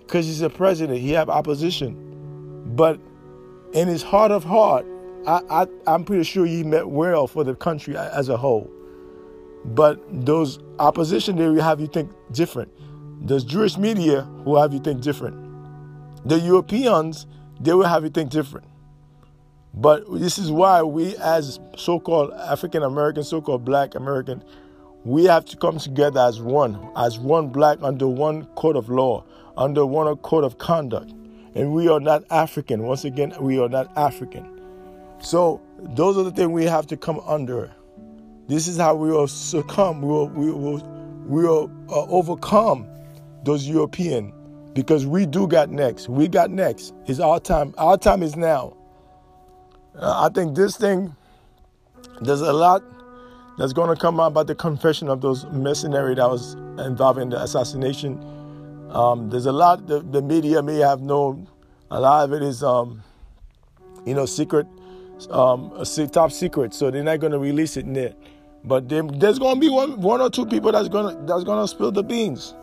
because 0.00 0.26
he's 0.26 0.42
a 0.42 0.50
president, 0.50 0.98
he 0.98 1.12
have 1.12 1.30
opposition. 1.30 1.96
But 2.76 3.00
in 3.72 3.88
his 3.88 4.02
heart 4.02 4.30
of 4.30 4.44
heart, 4.44 4.84
I, 5.26 5.40
I, 5.48 5.66
I'm 5.86 6.04
pretty 6.04 6.24
sure 6.24 6.44
he 6.44 6.64
meant 6.64 6.88
well 6.90 7.26
for 7.26 7.44
the 7.44 7.54
country 7.54 7.96
as 7.96 8.28
a 8.28 8.36
whole. 8.36 8.70
But 9.64 10.02
those 10.26 10.58
opposition, 10.78 11.36
they 11.36 11.48
will 11.48 11.62
have 11.62 11.80
you 11.80 11.86
think 11.86 12.10
different. 12.32 12.70
Those 13.20 13.44
Jewish 13.44 13.76
media 13.76 14.26
will 14.44 14.60
have 14.60 14.72
you 14.72 14.80
think 14.80 15.02
different. 15.02 15.36
The 16.24 16.38
Europeans, 16.38 17.26
they 17.60 17.74
will 17.74 17.86
have 17.86 18.02
you 18.02 18.10
think 18.10 18.30
different. 18.30 18.66
But 19.74 20.04
this 20.18 20.38
is 20.38 20.50
why 20.50 20.82
we, 20.82 21.16
as 21.16 21.60
so 21.76 22.00
called 22.00 22.32
African 22.32 22.82
American, 22.82 23.22
so 23.22 23.40
called 23.40 23.64
black 23.64 23.94
American, 23.94 24.42
we 25.04 25.24
have 25.24 25.44
to 25.46 25.56
come 25.56 25.78
together 25.78 26.20
as 26.20 26.40
one, 26.40 26.90
as 26.96 27.18
one 27.18 27.48
black 27.48 27.78
under 27.82 28.08
one 28.08 28.46
code 28.56 28.76
of 28.76 28.88
law, 28.88 29.24
under 29.56 29.86
one 29.86 30.16
code 30.18 30.44
of 30.44 30.58
conduct. 30.58 31.12
And 31.54 31.72
we 31.72 31.88
are 31.88 32.00
not 32.00 32.24
African. 32.30 32.82
Once 32.82 33.04
again, 33.04 33.34
we 33.40 33.58
are 33.58 33.68
not 33.68 33.96
African. 33.96 34.60
So 35.20 35.60
those 35.78 36.16
are 36.16 36.22
the 36.22 36.30
things 36.30 36.48
we 36.48 36.64
have 36.64 36.86
to 36.88 36.96
come 36.96 37.20
under. 37.26 37.70
This 38.48 38.66
is 38.66 38.78
how 38.78 38.94
we 38.94 39.10
will 39.10 39.28
succumb. 39.28 40.02
We 40.02 40.08
will, 40.08 40.28
we 40.28 40.50
will, 40.50 40.78
we 41.26 41.44
will 41.44 41.70
uh, 41.88 42.06
overcome 42.06 42.86
those 43.44 43.66
European 43.66 44.32
because 44.74 45.06
we 45.06 45.26
do 45.26 45.46
got 45.46 45.70
next. 45.70 46.08
We 46.08 46.28
got 46.28 46.50
next. 46.50 46.94
It's 47.06 47.20
our 47.20 47.40
time. 47.40 47.74
Our 47.78 47.98
time 47.98 48.22
is 48.22 48.36
now. 48.36 48.76
Uh, 49.96 50.28
I 50.28 50.32
think 50.32 50.56
this 50.56 50.76
thing, 50.76 51.14
there's 52.20 52.40
a 52.40 52.52
lot 52.52 52.82
that's 53.58 53.72
going 53.72 53.94
to 53.94 54.00
come 54.00 54.20
out 54.20 54.28
about 54.28 54.46
the 54.46 54.54
confession 54.54 55.08
of 55.08 55.20
those 55.20 55.44
mercenary 55.46 56.14
that 56.14 56.28
was 56.28 56.54
involved 56.78 57.18
in 57.18 57.30
the 57.30 57.42
assassination 57.42 58.18
um, 58.90 59.30
there's 59.30 59.46
a 59.46 59.52
lot 59.52 59.86
the, 59.86 60.00
the 60.00 60.20
media 60.20 60.62
may 60.62 60.78
have 60.78 61.00
known. 61.00 61.48
A 61.90 62.00
lot 62.00 62.24
of 62.24 62.32
it 62.32 62.42
is, 62.42 62.62
um, 62.62 63.02
you 64.04 64.14
know, 64.14 64.26
secret, 64.26 64.66
um, 65.30 65.84
top 66.12 66.32
secret. 66.32 66.74
So 66.74 66.90
they're 66.90 67.04
not 67.04 67.20
going 67.20 67.32
to 67.32 67.38
release 67.38 67.76
it 67.76 67.92
there. 67.92 68.14
But 68.64 68.88
there's 68.88 69.38
going 69.38 69.54
to 69.54 69.60
be 69.60 69.70
one, 69.70 70.00
one 70.00 70.20
or 70.20 70.28
two 70.28 70.44
people 70.44 70.72
that's 70.72 70.88
going 70.88 71.16
to 71.16 71.22
that's 71.22 71.44
going 71.44 71.62
to 71.62 71.68
spill 71.68 71.92
the 71.92 72.02
beans. 72.02 72.54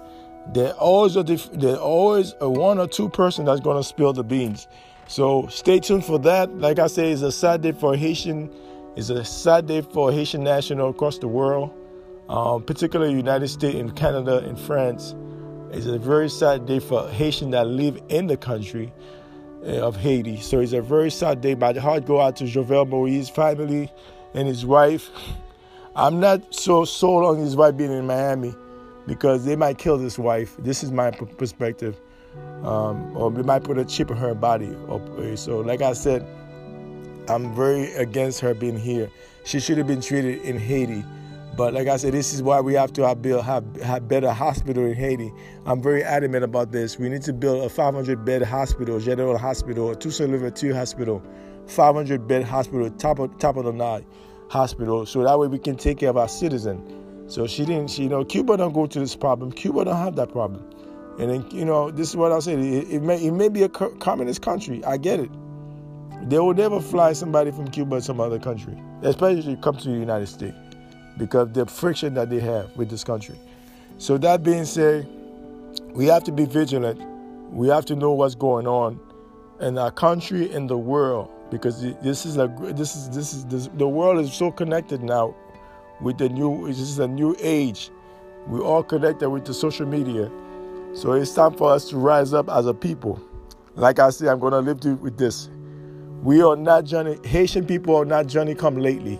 There 0.53 0.73
always 0.73 1.15
a 1.15 1.23
there 1.23 1.75
always 1.77 2.33
a 2.39 2.49
one 2.49 2.79
or 2.79 2.87
two 2.87 3.09
person 3.09 3.45
that's 3.45 3.59
going 3.59 3.77
to 3.77 3.83
spill 3.83 4.13
the 4.13 4.23
beans. 4.23 4.67
So 5.07 5.47
stay 5.47 5.79
tuned 5.79 6.05
for 6.05 6.19
that. 6.19 6.57
Like 6.57 6.79
I 6.79 6.87
say, 6.87 7.11
it's 7.11 7.21
a 7.21 7.31
sad 7.31 7.61
day 7.61 7.71
for 7.71 7.95
Haitian. 7.95 8.53
It's 8.95 9.09
a 9.09 9.23
sad 9.23 9.67
day 9.67 9.81
for 9.81 10.11
Haitian 10.11 10.43
national 10.43 10.89
across 10.89 11.17
the 11.17 11.27
world, 11.27 11.71
um, 12.29 12.63
particularly 12.63 13.13
United 13.13 13.47
States 13.47 13.77
and 13.77 13.95
Canada 13.95 14.39
and 14.39 14.59
France. 14.59 15.15
It's 15.71 15.85
a 15.85 15.99
very 15.99 16.29
sad 16.29 16.65
day 16.65 16.79
for 16.79 17.09
Haitian 17.09 17.51
that 17.51 17.67
live 17.67 18.01
in 18.09 18.27
the 18.27 18.37
country 18.37 18.93
eh, 19.65 19.79
of 19.79 19.95
Haiti. 19.97 20.37
So 20.37 20.59
it's 20.59 20.73
a 20.73 20.81
very 20.81 21.11
sad 21.11 21.41
day. 21.41 21.55
My 21.55 21.73
heart 21.73 22.05
go 22.05 22.21
out 22.21 22.37
to 22.37 22.45
Jovenel 22.45 22.87
Moise 22.89 23.29
family 23.29 23.91
and 24.33 24.47
his 24.47 24.65
wife. 24.65 25.09
I'm 25.95 26.19
not 26.19 26.53
so 26.53 26.85
sold 26.85 27.25
on 27.25 27.37
his 27.37 27.55
wife 27.55 27.75
being 27.75 27.91
in 27.91 28.05
Miami, 28.05 28.53
because 29.07 29.45
they 29.45 29.55
might 29.55 29.77
kill 29.77 29.97
this 29.97 30.19
wife. 30.19 30.55
This 30.59 30.83
is 30.83 30.91
my 30.91 31.11
perspective. 31.11 31.99
Um, 32.63 33.15
or 33.17 33.31
they 33.31 33.41
might 33.41 33.63
put 33.63 33.77
a 33.77 33.85
chip 33.85 34.11
in 34.11 34.17
her 34.17 34.35
body. 34.35 34.75
So, 35.35 35.59
like 35.59 35.81
I 35.81 35.93
said, 35.93 36.23
I'm 37.27 37.55
very 37.55 37.91
against 37.93 38.41
her 38.41 38.53
being 38.53 38.77
here. 38.77 39.09
She 39.43 39.59
should 39.59 39.77
have 39.77 39.87
been 39.87 40.01
treated 40.01 40.41
in 40.41 40.59
Haiti. 40.59 41.03
But 41.55 41.73
like 41.73 41.87
I 41.87 41.97
said, 41.97 42.13
this 42.13 42.33
is 42.33 42.43
why 42.43 42.61
we 42.61 42.75
have 42.75 42.93
to 42.93 43.15
build, 43.15 43.43
have, 43.43 43.63
have 43.81 44.07
better 44.07 44.31
hospital 44.31 44.85
in 44.85 44.93
Haiti. 44.93 45.33
I'm 45.65 45.81
very 45.81 46.03
adamant 46.03 46.43
about 46.43 46.71
this. 46.71 46.99
We 46.99 47.09
need 47.09 47.23
to 47.23 47.33
build 47.33 47.65
a 47.65 47.69
500 47.69 48.23
bed 48.23 48.43
hospital, 48.43 48.99
general 48.99 49.37
hospital, 49.39 49.95
Toussaint 49.95 50.31
Louverture 50.31 50.75
hospital, 50.75 51.23
500 51.65 52.27
bed 52.27 52.43
hospital, 52.43 52.91
top 52.91 53.17
of, 53.17 53.35
top 53.39 53.57
of 53.57 53.65
the 53.65 53.73
night 53.73 54.05
hospital, 54.49 55.05
so 55.05 55.23
that 55.23 55.37
way 55.37 55.47
we 55.47 55.59
can 55.59 55.75
take 55.75 55.97
care 55.99 56.09
of 56.09 56.17
our 56.17 56.29
citizen. 56.29 57.06
So 57.27 57.45
she 57.45 57.65
didn't, 57.65 57.89
she, 57.89 58.03
you 58.03 58.09
know, 58.09 58.23
Cuba 58.23 58.57
don't 58.57 58.73
go 58.73 58.87
to 58.87 58.99
this 58.99 59.15
problem. 59.15 59.51
Cuba 59.51 59.85
don't 59.85 59.97
have 59.97 60.15
that 60.15 60.31
problem. 60.31 60.63
And 61.19 61.29
then, 61.29 61.51
you 61.51 61.65
know, 61.65 61.91
this 61.91 62.09
is 62.09 62.15
what 62.15 62.31
I 62.31 62.39
said. 62.39 62.59
It, 62.59 62.89
it, 62.89 63.01
may, 63.01 63.21
it 63.21 63.31
may 63.31 63.49
be 63.49 63.63
a 63.63 63.69
communist 63.69 64.41
country. 64.41 64.83
I 64.85 64.97
get 64.97 65.19
it. 65.19 65.31
They 66.29 66.39
will 66.39 66.53
never 66.53 66.79
fly 66.79 67.13
somebody 67.13 67.51
from 67.51 67.67
Cuba 67.69 67.97
to 67.97 68.01
some 68.01 68.19
other 68.19 68.39
country, 68.39 68.77
especially 69.01 69.39
if 69.39 69.45
you 69.45 69.57
come 69.57 69.77
to 69.77 69.89
the 69.89 69.95
United 69.95 70.27
States, 70.27 70.57
because 71.17 71.51
the 71.51 71.65
friction 71.65 72.13
that 72.15 72.29
they 72.29 72.39
have 72.39 72.75
with 72.75 72.89
this 72.89 73.03
country. 73.03 73.35
So 73.97 74.17
that 74.19 74.43
being 74.43 74.65
said, 74.65 75.07
we 75.91 76.05
have 76.05 76.23
to 76.25 76.31
be 76.31 76.45
vigilant. 76.45 77.01
We 77.51 77.67
have 77.69 77.85
to 77.85 77.95
know 77.95 78.13
what's 78.13 78.35
going 78.35 78.67
on 78.67 78.99
in 79.59 79.77
our 79.77 79.91
country 79.91 80.51
and 80.51 80.69
the 80.69 80.77
world, 80.77 81.29
because 81.49 81.81
this 81.81 82.25
is 82.25 82.37
a 82.37 82.47
this 82.73 82.95
is 82.95 83.09
this 83.09 83.33
is 83.33 83.45
this, 83.45 83.69
the 83.75 83.87
world 83.87 84.19
is 84.19 84.33
so 84.33 84.51
connected 84.51 85.01
now 85.01 85.35
with 86.01 86.17
the 86.17 86.29
new. 86.29 86.67
This 86.67 86.79
is 86.79 86.99
a 86.99 87.07
new 87.07 87.35
age. 87.39 87.91
We're 88.47 88.61
all 88.63 88.83
connected 88.83 89.29
with 89.29 89.45
the 89.45 89.53
social 89.53 89.85
media, 89.85 90.31
so 90.93 91.13
it's 91.13 91.33
time 91.33 91.53
for 91.53 91.71
us 91.71 91.89
to 91.89 91.97
rise 91.97 92.33
up 92.33 92.49
as 92.49 92.65
a 92.65 92.73
people. 92.73 93.21
Like 93.75 93.99
I 93.99 94.09
said, 94.09 94.29
I'm 94.29 94.39
going 94.39 94.53
to 94.53 94.59
live 94.59 95.01
with 95.01 95.17
this. 95.17 95.49
We 96.23 96.41
are 96.41 96.55
not 96.55 96.85
Johnny, 96.85 97.17
Haitian 97.25 97.65
people 97.65 97.95
are 97.95 98.05
not 98.05 98.27
Johnny 98.27 98.55
come 98.55 98.77
lately. 98.77 99.19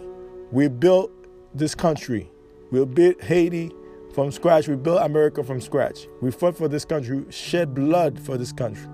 We 0.51 0.67
built 0.67 1.11
this 1.53 1.75
country. 1.75 2.29
We 2.71 2.83
built 2.85 3.21
Haiti 3.21 3.71
from 4.13 4.31
scratch. 4.31 4.67
We 4.67 4.75
built 4.75 5.01
America 5.01 5.43
from 5.43 5.61
scratch. 5.61 6.07
We 6.21 6.31
fought 6.31 6.57
for 6.57 6.67
this 6.67 6.85
country, 6.85 7.25
shed 7.29 7.73
blood 7.73 8.19
for 8.19 8.37
this 8.37 8.51
country. 8.51 8.87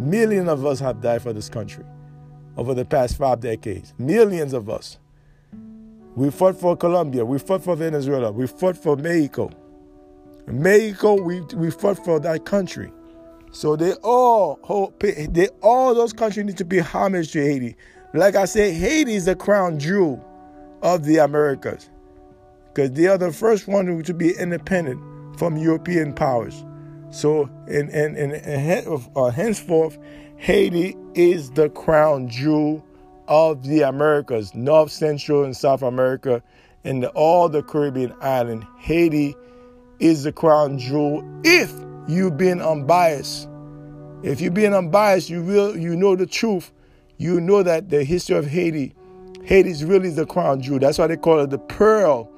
Millions 0.00 0.48
of 0.48 0.66
us 0.66 0.80
have 0.80 1.00
died 1.00 1.22
for 1.22 1.32
this 1.32 1.48
country 1.48 1.84
over 2.56 2.74
the 2.74 2.84
past 2.84 3.16
five 3.16 3.40
decades. 3.40 3.94
Millions 3.98 4.52
of 4.52 4.68
us. 4.68 4.98
We 6.16 6.30
fought 6.30 6.56
for 6.56 6.76
Colombia. 6.76 7.24
We 7.26 7.38
fought 7.38 7.62
for 7.62 7.76
Venezuela. 7.76 8.32
We 8.32 8.46
fought 8.46 8.76
for 8.76 8.96
Mexico. 8.96 9.50
Mexico, 10.46 11.20
we, 11.20 11.40
we 11.54 11.70
fought 11.70 12.02
for 12.02 12.18
that 12.20 12.46
country. 12.46 12.90
So 13.52 13.76
they 13.76 13.92
all 14.02 14.58
they 14.98 15.48
all 15.62 15.94
those 15.94 16.12
countries 16.12 16.46
need 16.46 16.56
to 16.58 16.64
pay 16.64 16.78
homage 16.78 17.32
to 17.32 17.40
Haiti. 17.40 17.76
Like 18.14 18.34
I 18.34 18.46
said, 18.46 18.74
Haiti 18.74 19.14
is 19.14 19.26
the 19.26 19.36
crown 19.36 19.78
jewel 19.78 20.24
of 20.82 21.04
the 21.04 21.18
Americas. 21.18 21.90
Because 22.72 22.92
they 22.92 23.06
are 23.08 23.18
the 23.18 23.32
first 23.32 23.68
one 23.68 24.02
to 24.02 24.14
be 24.14 24.32
independent 24.38 25.00
from 25.38 25.56
European 25.56 26.12
powers. 26.12 26.64
So 27.10 27.50
in, 27.68 27.88
in, 27.90 28.16
in 28.16 28.32
uh, 29.16 29.30
henceforth, 29.30 29.98
Haiti 30.36 30.96
is 31.14 31.50
the 31.50 31.70
crown 31.70 32.28
jewel 32.28 32.85
of 33.28 33.64
the 33.64 33.82
Americas, 33.82 34.54
North, 34.54 34.90
Central, 34.90 35.44
and 35.44 35.56
South 35.56 35.82
America, 35.82 36.42
and 36.84 37.04
all 37.06 37.48
the 37.48 37.62
Caribbean 37.62 38.14
island. 38.20 38.66
Haiti 38.78 39.34
is 39.98 40.24
the 40.24 40.32
crown 40.32 40.78
jewel 40.78 41.24
if 41.44 41.72
you've 42.06 42.36
been 42.36 42.60
unbiased. 42.60 43.48
If 44.22 44.40
you're 44.40 44.50
being 44.50 44.74
unbiased, 44.74 45.30
you 45.30 45.42
will 45.42 45.76
you 45.76 45.96
know 45.96 46.16
the 46.16 46.26
truth. 46.26 46.72
You 47.18 47.40
know 47.40 47.62
that 47.62 47.88
the 47.88 48.04
history 48.04 48.36
of 48.36 48.46
Haiti, 48.46 48.94
Haiti 49.44 49.70
is 49.70 49.84
really 49.84 50.10
the 50.10 50.26
crown 50.26 50.60
jewel. 50.60 50.78
That's 50.78 50.98
why 50.98 51.06
they 51.06 51.16
call 51.16 51.40
it 51.40 51.50
the 51.50 51.58
pearl 51.58 52.30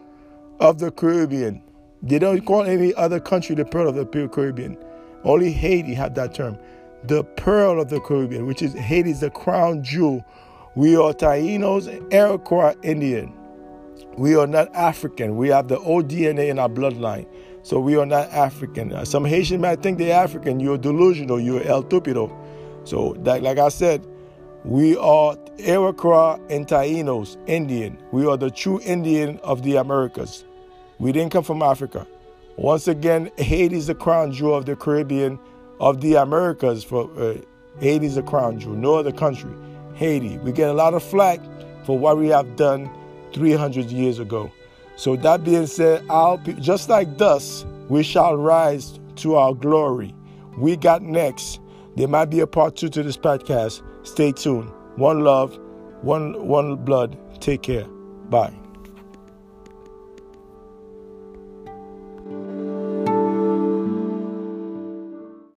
of 0.60 0.78
the 0.78 0.90
Caribbean. 0.90 1.62
They 2.02 2.18
don't 2.18 2.44
call 2.44 2.62
any 2.62 2.94
other 2.94 3.20
country 3.20 3.54
the 3.54 3.64
pearl 3.64 3.88
of 3.88 3.94
the 3.96 4.28
Caribbean. 4.28 4.78
Only 5.24 5.50
Haiti 5.50 5.94
had 5.94 6.14
that 6.14 6.34
term. 6.34 6.58
The 7.04 7.24
pearl 7.24 7.80
of 7.80 7.88
the 7.88 8.00
Caribbean, 8.00 8.46
which 8.46 8.62
is 8.62 8.72
Haiti 8.74 9.10
is 9.10 9.20
the 9.20 9.30
crown 9.30 9.82
jewel. 9.82 10.24
We 10.78 10.94
are 10.94 11.12
Tainos 11.12 11.88
and 11.88 12.12
Iroquois 12.12 12.76
Indian. 12.84 13.32
We 14.16 14.36
are 14.36 14.46
not 14.46 14.72
African. 14.76 15.36
We 15.36 15.48
have 15.48 15.66
the 15.66 15.80
old 15.80 16.06
DNA 16.06 16.50
in 16.50 16.60
our 16.60 16.68
bloodline. 16.68 17.26
So 17.64 17.80
we 17.80 17.96
are 17.96 18.06
not 18.06 18.30
African. 18.30 18.92
Uh, 18.92 19.04
some 19.04 19.24
Haitian 19.24 19.60
might 19.60 19.82
think 19.82 19.98
they're 19.98 20.14
African. 20.14 20.60
You're 20.60 20.78
delusional. 20.78 21.40
You're 21.40 21.64
El 21.64 21.82
Tupido. 21.82 22.30
So, 22.84 23.16
that, 23.24 23.42
like 23.42 23.58
I 23.58 23.70
said, 23.70 24.06
we 24.64 24.96
are 24.98 25.36
Iroquois 25.58 26.38
and 26.48 26.64
Tainos, 26.68 27.36
Indian. 27.48 28.00
We 28.12 28.24
are 28.28 28.36
the 28.36 28.48
true 28.48 28.80
Indian 28.84 29.40
of 29.42 29.64
the 29.64 29.74
Americas. 29.78 30.44
We 31.00 31.10
didn't 31.10 31.32
come 31.32 31.42
from 31.42 31.60
Africa. 31.60 32.06
Once 32.56 32.86
again, 32.86 33.32
Haiti 33.36 33.74
is 33.74 33.88
the 33.88 33.96
crown 33.96 34.30
jewel 34.30 34.54
of 34.54 34.64
the 34.64 34.76
Caribbean, 34.76 35.40
of 35.80 36.02
the 36.02 36.14
Americas. 36.14 36.84
For 36.84 37.10
uh, 37.20 37.34
Haiti 37.80 38.06
is 38.06 38.14
the 38.14 38.22
crown 38.22 38.60
jewel. 38.60 38.76
No 38.76 38.94
other 38.94 39.10
country. 39.10 39.50
Haiti. 39.98 40.38
We 40.38 40.52
get 40.52 40.70
a 40.70 40.72
lot 40.72 40.94
of 40.94 41.02
flack 41.02 41.40
for 41.84 41.98
what 41.98 42.18
we 42.18 42.28
have 42.28 42.56
done 42.56 42.88
300 43.32 43.90
years 43.90 44.20
ago. 44.20 44.50
So 44.96 45.16
that 45.16 45.44
being 45.44 45.66
said, 45.66 46.04
our, 46.08 46.38
just 46.38 46.88
like 46.88 47.16
dust, 47.16 47.66
we 47.88 48.02
shall 48.02 48.36
rise 48.36 49.00
to 49.16 49.34
our 49.34 49.54
glory. 49.54 50.14
We 50.56 50.76
got 50.76 51.02
next. 51.02 51.60
There 51.96 52.08
might 52.08 52.26
be 52.26 52.40
a 52.40 52.46
part 52.46 52.76
two 52.76 52.88
to 52.90 53.02
this 53.02 53.16
podcast. 53.16 53.82
Stay 54.06 54.32
tuned. 54.32 54.70
One 54.96 55.20
love, 55.20 55.58
one 56.02 56.46
one 56.46 56.76
blood. 56.76 57.18
Take 57.40 57.62
care. 57.62 57.86
Bye. 58.30 58.67